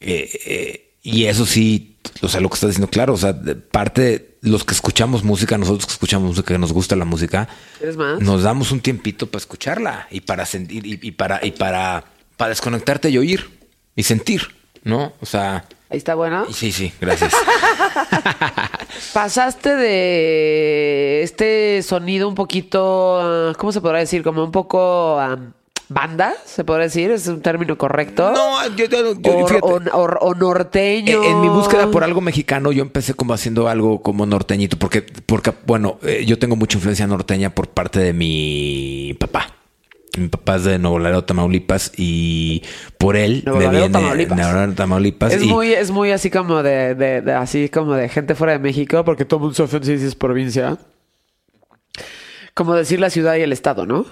[0.00, 3.34] eh, eh, y eso sí, o sea, lo que estás diciendo, claro, o sea,
[3.70, 7.48] parte de los que escuchamos música, nosotros que escuchamos música, que nos gusta la música,
[8.20, 12.04] nos damos un tiempito para escucharla y para sentir, y, y para, y para,
[12.36, 13.50] para desconectarte y oír
[13.96, 14.42] y sentir,
[14.84, 15.12] ¿no?
[15.20, 16.46] O sea, Ahí está bueno.
[16.52, 17.32] sí, sí, gracias.
[19.14, 24.22] Pasaste de este sonido un poquito, ¿cómo se podrá decir?
[24.22, 25.38] Como un poco ah,
[25.88, 28.30] banda, se podrá decir, es un término correcto.
[28.32, 29.66] No, yo, yo- yo- o, fíjate.
[29.66, 31.22] o- o- o norteño.
[31.24, 35.02] En, en mi búsqueda por algo mexicano, yo empecé como haciendo algo como norteñito, porque,
[35.26, 39.54] porque bueno, eh, yo tengo mucha influencia norteña por parte de mi papá.
[40.16, 42.62] Mi papá es de Nuevo Laredo, Tamaulipas, y
[42.98, 44.38] por él Nuevo me Laredo, viene Tamaulipas.
[44.38, 45.32] Nuevo Tamaulipas.
[45.32, 48.54] Es y- muy, es muy así como de, de- de- así como de gente fuera
[48.54, 50.76] de México, porque todo el mundo se ofende si dices provincia.
[52.58, 54.04] Como decir la ciudad y el estado, ¿no?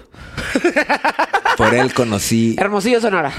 [1.57, 3.33] por él conocí, Hermosillo, Sonora.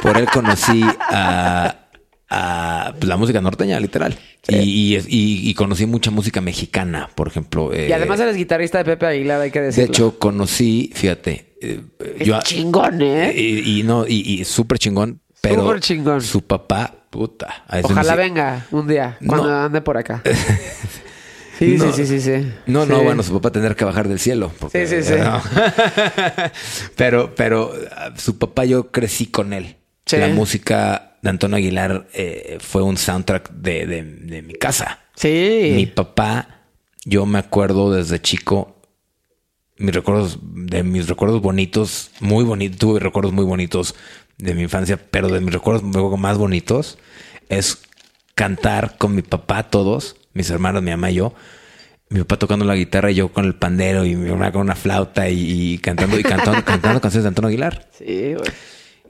[0.00, 1.76] por él conocí a,
[2.30, 4.18] a, pues, la música norteña, literal.
[4.48, 7.72] Y, y, y- y conocí mucha música mexicana, por ejemplo.
[7.74, 9.88] Y eh, además eres guitarrista de Pepe Aguilar, hay que de decirlo.
[9.88, 11.82] hecho, conocí, fíjate, eh,
[12.20, 13.34] Es yo, chingón, ¿eh?
[13.36, 16.22] Y, y no, y, súper chingón, pero Súper chingón.
[16.22, 17.64] su papá, puta.
[17.82, 19.64] Ojalá venga un día, cuando No.
[19.64, 20.22] ande por acá.
[21.58, 21.92] Sí, No.
[21.92, 22.52] sí, sí, sí, sí.
[22.66, 23.04] No, no, Sí.
[23.04, 24.50] bueno, su papá tendrá que bajar del cielo.
[24.58, 25.20] porque- Sí, sí, sí.
[25.20, 25.40] no.
[26.96, 29.76] pero, pero ah, su papá yo crecí con él.
[30.06, 30.16] Sí.
[30.16, 35.00] La música de Antonio Aguilar eh, fue un soundtrack de, de- de mi casa.
[35.16, 35.72] Sí.
[35.74, 36.62] Mi papá,
[37.04, 38.82] yo me acuerdo desde chico,
[39.78, 43.94] mis recuerdos, de mis recuerdos bonitos, muy bonitos, tuve recuerdos muy bonitos
[44.38, 45.84] de mi infancia, pero de mis recuerdos
[46.18, 46.98] más bonitos
[47.48, 47.78] es
[48.34, 51.34] cantar con mi papá, todos, mis hermanos, mi mamá y yo.
[52.10, 54.76] Mi papá tocando la guitarra y yo con el pandero y mi mamá con una
[54.76, 57.88] flauta y, y cantando y cantando, cantando canciones de Antonio Aguilar.
[57.98, 58.50] Sí, güey.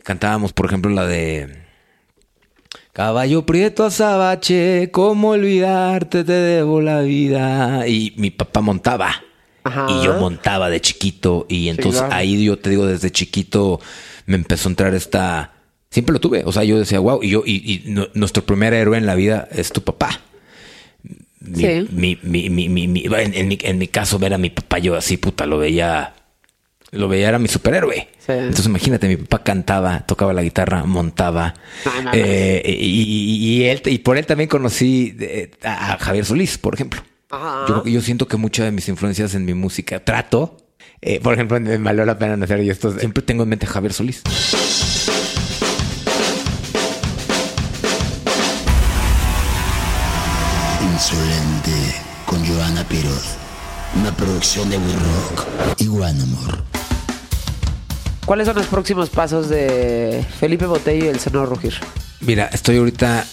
[0.04, 1.64] Cantábamos, por ejemplo, la de
[2.92, 6.22] Caballo Prieto Azabache, ¿cómo olvidarte?
[6.24, 7.86] Te debo la vida.
[7.88, 9.10] Y mi papá montaba.
[9.64, 9.86] Ajá.
[9.90, 11.46] Y yo montaba de chiquito.
[11.48, 12.14] Y entonces claro.
[12.14, 13.80] ahí yo te digo, desde chiquito
[14.26, 15.52] me empezó a entrar esta.
[15.90, 16.42] Siempre lo tuve.
[16.44, 17.20] O sea, yo decía, wow.
[17.22, 17.54] Y yo, y,
[17.86, 20.20] y nu- nuestro primer héroe en la vida es tu papá.
[21.44, 21.88] Mi, Sí.
[21.92, 24.78] mi, mi, mi, mi- mi- en, en mi, en mi caso, ver a mi papá,
[24.78, 26.14] yo así, puta, lo veía.
[26.90, 28.08] Lo veía, era mi superhéroe.
[28.18, 28.32] Sí.
[28.32, 31.54] Entonces imagínate, mi papá cantaba, tocaba la guitarra, montaba.
[31.84, 36.24] No, no, Eh, y, y- y él, y por él también conocí eh, a Javier
[36.24, 37.02] Solís, por ejemplo.
[37.30, 37.64] Ajá.
[37.68, 40.56] Yo, yo siento que muchas de mis influencias en mi música trato.
[41.00, 42.96] eh, por ejemplo, me valió la pena hacer y esto.
[42.96, 44.22] Siempre tengo en mente a Javier Solís.
[50.94, 51.72] Insolente
[52.24, 53.36] con Joana Piroz.
[54.00, 56.62] Una producción de We Rock y One Amor.
[58.24, 61.74] ¿Cuáles son los próximos pasos de Felipe Botello y el Senado Rugir?
[62.20, 63.26] Mira, estoy ahorita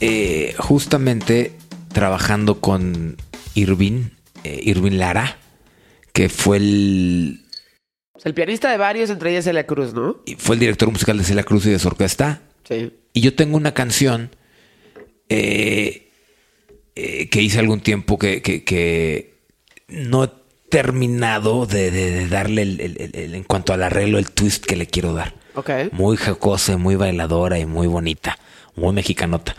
[0.00, 1.56] eh, justamente
[1.92, 3.16] trabajando con
[3.54, 4.08] Irving,
[4.42, 5.38] eh, Irving Lara,
[6.12, 7.40] que fue el,
[8.24, 10.22] El pianista de varios, entre ellas Celia Cruz, ¿no?
[10.38, 12.40] fue el director musical de Celia Cruz y de su orquesta.
[12.68, 12.92] Sí.
[13.12, 14.34] Y yo tengo una canción
[15.28, 16.05] eh,
[16.96, 19.36] eh, que hice algún tiempo que, que- que
[19.88, 20.30] no he
[20.68, 24.64] terminado de, de- de darle el- el- el- el- en cuanto al arreglo, el twist
[24.64, 25.34] que le quiero dar.
[25.92, 28.38] Muy jocosa, muy bailadora y muy bonita,
[28.74, 29.54] muy mexicanota.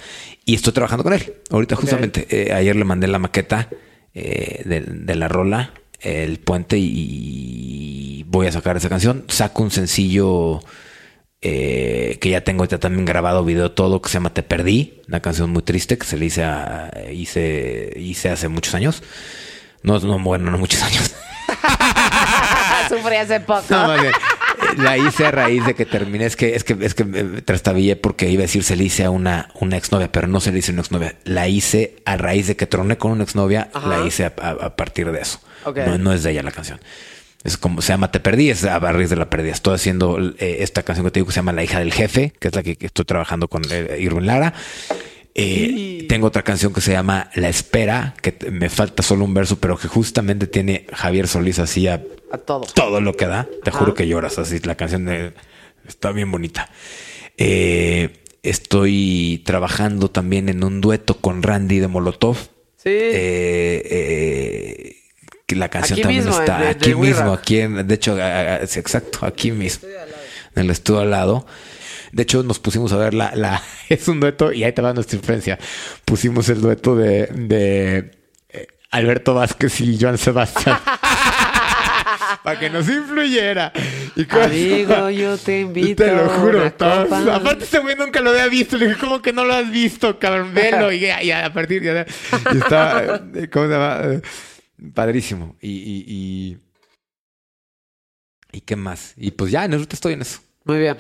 [0.46, 1.34] Y estoy trabajando con él.
[1.50, 3.70] Ahorita justamente, eh, ayer le mandé la maqueta
[4.14, 9.24] eh, de, de la rola, el puente, y voy a sacar esa canción.
[9.28, 10.60] Saco un sencillo
[11.42, 15.20] eh, que ya tengo ya también grabado video todo, que se llama Te Perdí, una
[15.22, 19.04] canción muy triste que se le hice, a- hice, hice hace muchos años.
[19.84, 21.14] No, no, bueno, no muchos años.
[22.90, 23.64] Sufrí hace poco.
[23.70, 24.12] No, eh,
[24.78, 26.26] la hice a raíz de que terminé.
[26.26, 29.04] Es que, es que, es que me trastabillé porque iba a decir se le hice
[29.04, 31.16] a una, una exnovia, pero no se le hice a una exnovia.
[31.24, 33.88] La hice a raíz de que troné con una exnovia, Ajá.
[33.88, 35.40] la hice a, a- a partir de eso.
[35.66, 36.80] No, no es de ella la canción.
[37.48, 39.54] Es como se llama Te Perdí, es a raíz de la pérdida.
[39.54, 42.34] Estoy haciendo eh, esta canción que te digo que se llama La hija del jefe,
[42.40, 44.54] que es la que, que estoy trabajando con eh, Irwin Lara.
[45.34, 49.60] Eh, tengo otra canción que se llama La Espera, que me falta solo un verso,
[49.60, 52.66] pero que justamente tiene Javier Solís así a A todo.
[52.74, 53.48] todo lo que da.
[53.64, 54.60] Te juro que lloras así.
[54.60, 55.32] La canción de-
[55.88, 56.70] está bien bonita.
[57.38, 58.10] Eh,
[58.44, 62.36] estoy trabajando también en un dueto con Randy de Molotov.
[62.78, 62.90] Sí.
[62.90, 64.87] Eh, eh,
[65.56, 68.18] la canción Aquí también mismo, está aquí mismo, aquí en, de hecho,
[68.68, 69.88] sí, exacto, aquí mismo,
[70.56, 71.46] en el estudio al lado.
[72.12, 74.94] De hecho, nos pusimos a ver la, la es un dueto y ahí te va
[74.94, 75.58] nuestra influencia.
[76.06, 78.12] Pusimos el dueto de, de
[78.50, 80.80] eh, Alberto Vázquez y Joan Sebastián.
[82.44, 83.72] Para que nos influyera.
[84.16, 86.64] Y Amigo, yo te invito Te lo a juro.
[86.78, 87.36] copa.
[87.36, 88.78] aparte, ese güey nunca lo había visto.
[88.78, 90.54] Le dije, ¿cómo que no lo has visto, cabrón?
[90.54, 90.92] Velo.
[90.92, 92.06] Y, a partir de.
[92.54, 94.02] Y eh, ¿Cómo se llama?
[94.94, 95.56] Padrísimo.
[95.62, 96.58] Y, y, y.
[98.52, 99.14] ¿Y qué más?
[99.18, 100.40] Y pues ya, en el estoy en eso.
[100.64, 100.98] Muy bien.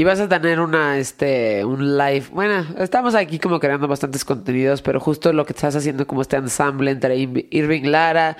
[0.00, 2.26] Y vas a tener una, este, un live.
[2.30, 6.36] Bueno, estamos aquí como creando bastantes contenidos, pero justo lo que estás haciendo como este
[6.36, 8.36] ensamble entre Ir- Irving Lara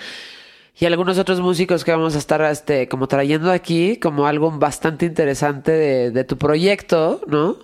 [0.79, 5.07] y algunos otros músicos que vamos a estar, este, como trayendo aquí como algo bastante
[5.07, 7.57] interesante de, de tu proyecto, ¿no?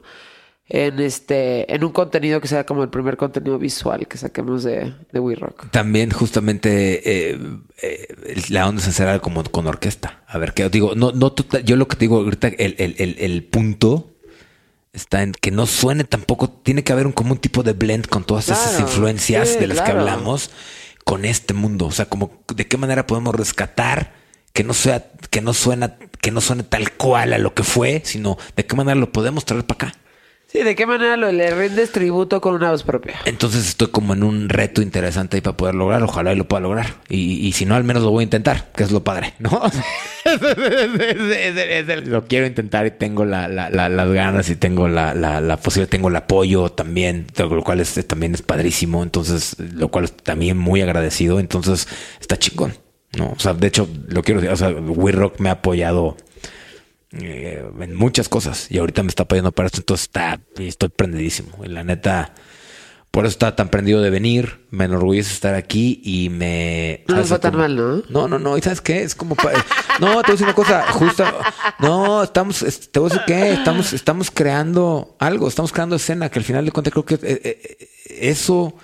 [0.66, 4.94] En este, en un contenido que sea como el primer contenido visual que saquemos de,
[5.12, 5.66] de We Rock.
[5.70, 7.38] También, justamente, eh,
[7.82, 10.22] eh, la onda es hacer como con orquesta.
[10.26, 12.94] A ver, qué digo, no, no, total- yo lo que te digo ahorita, el, el,
[12.98, 14.10] el, el punto
[14.94, 18.06] está en que no suene tampoco, tiene que haber un, como un tipo de blend
[18.06, 20.50] con todas esas influencias sí, de las que hablamos
[21.04, 21.84] con este mundo.
[21.86, 24.14] O sea, como de qué manera podemos rescatar
[24.54, 28.00] que no sea, que no suena, que no suene tal cual a lo que fue,
[28.04, 29.98] sino de qué manera lo podemos traer para acá.
[30.56, 33.16] Sí, ¿de qué manera lo, le rindes tributo con una voz propia?
[33.24, 36.00] Entonces estoy como en un reto interesante ahí para poder lograr.
[36.04, 36.94] Ojalá y lo pueda lograr.
[37.08, 39.50] Y, y si no, al menos lo voy a intentar, que es lo padre, ¿no?
[42.06, 45.90] lo quiero intentar y tengo la, la- la- las ganas y tengo la, la, posibilidad,
[45.90, 49.02] tengo el apoyo también, lo cual es, también es padrísimo.
[49.02, 51.40] Entonces, lo cual también muy agradecido.
[51.40, 51.88] Entonces,
[52.20, 52.74] está chingón,
[53.18, 53.32] ¿no?
[53.36, 56.16] O sea, de hecho, lo quiero decir, o sea, We Rock me ha apoyado
[57.20, 61.64] eh, en muchas cosas y ahorita me está apoyando para esto, entonces está, estoy prendidísimo.
[61.64, 62.34] Y la neta,
[63.10, 67.04] por eso estaba tan prendido de venir, me enorgullece estar aquí y me...
[67.08, 68.02] No fue tan Como- mal, ¿no?
[68.08, 69.02] No, no, no, ¿y sabes qué?
[69.02, 69.34] Es como...
[69.36, 69.52] pa-
[70.00, 71.24] No, te voy a decir una cosa, justo...
[71.78, 76.28] No, estamos, es- te voy a decir qué, estamos, estamos creando algo, estamos creando escena,
[76.30, 78.74] que al final de cuentas creo que eh, eh, eso,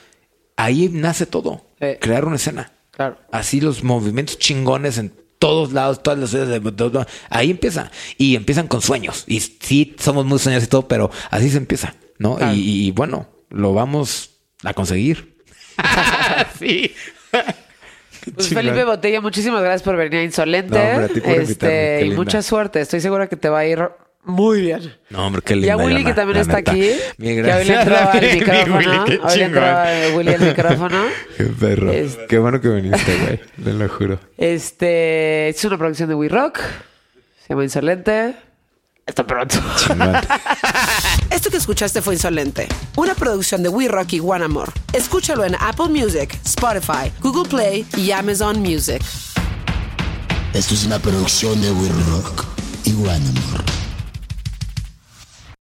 [0.56, 1.66] ahí nace todo,
[2.00, 2.72] crear una escena.
[2.92, 3.16] Claro.
[3.32, 7.91] Así los movimientos chingones en todos lados, todas las ciudades de todo- ahí empieza.
[8.16, 9.24] Y empiezan con sueños.
[9.26, 12.38] Y sí, somos muy sueños y todo, pero así se empieza, ¿no?
[12.55, 15.34] Y, y bueno, lo vamos a conseguir.
[16.61, 16.95] sí.
[18.34, 18.49] Pues.
[18.49, 20.74] Felipe Botella, muchísimas gracias por venir a Insolente.
[20.78, 22.78] No, hombre, a ti por este, y mucha suerte.
[22.82, 23.88] Estoy segura que te va a ir
[24.24, 24.94] muy bien.
[25.08, 25.74] No, hombre, qué Y linda.
[25.74, 26.70] a Willy, que también está neta.
[26.72, 26.90] aquí.
[27.18, 27.80] Mil Que hoy le gracias.
[27.80, 28.76] entraba el Mi micrófono.
[28.78, 31.04] Willy, qué Hoy entraba el Willy micrófono.
[31.36, 31.92] Qué perro.
[31.92, 33.40] Este- Qué bueno que viniste, güey.
[33.64, 34.20] Te lo juro.
[34.36, 36.58] Este es una producción de We Rock.
[37.42, 38.34] Se llama Insolente.
[39.06, 39.56] Hasta pronto.
[41.30, 44.70] Esto que escuchaste fue Insolente, una producción de We Rock y One Amor.
[44.92, 49.02] Escúchalo en Apple Music, Spotify, Google Play y Amazon Music.
[50.52, 52.44] Esto es una producción de We Rock
[52.84, 53.64] y One Amor.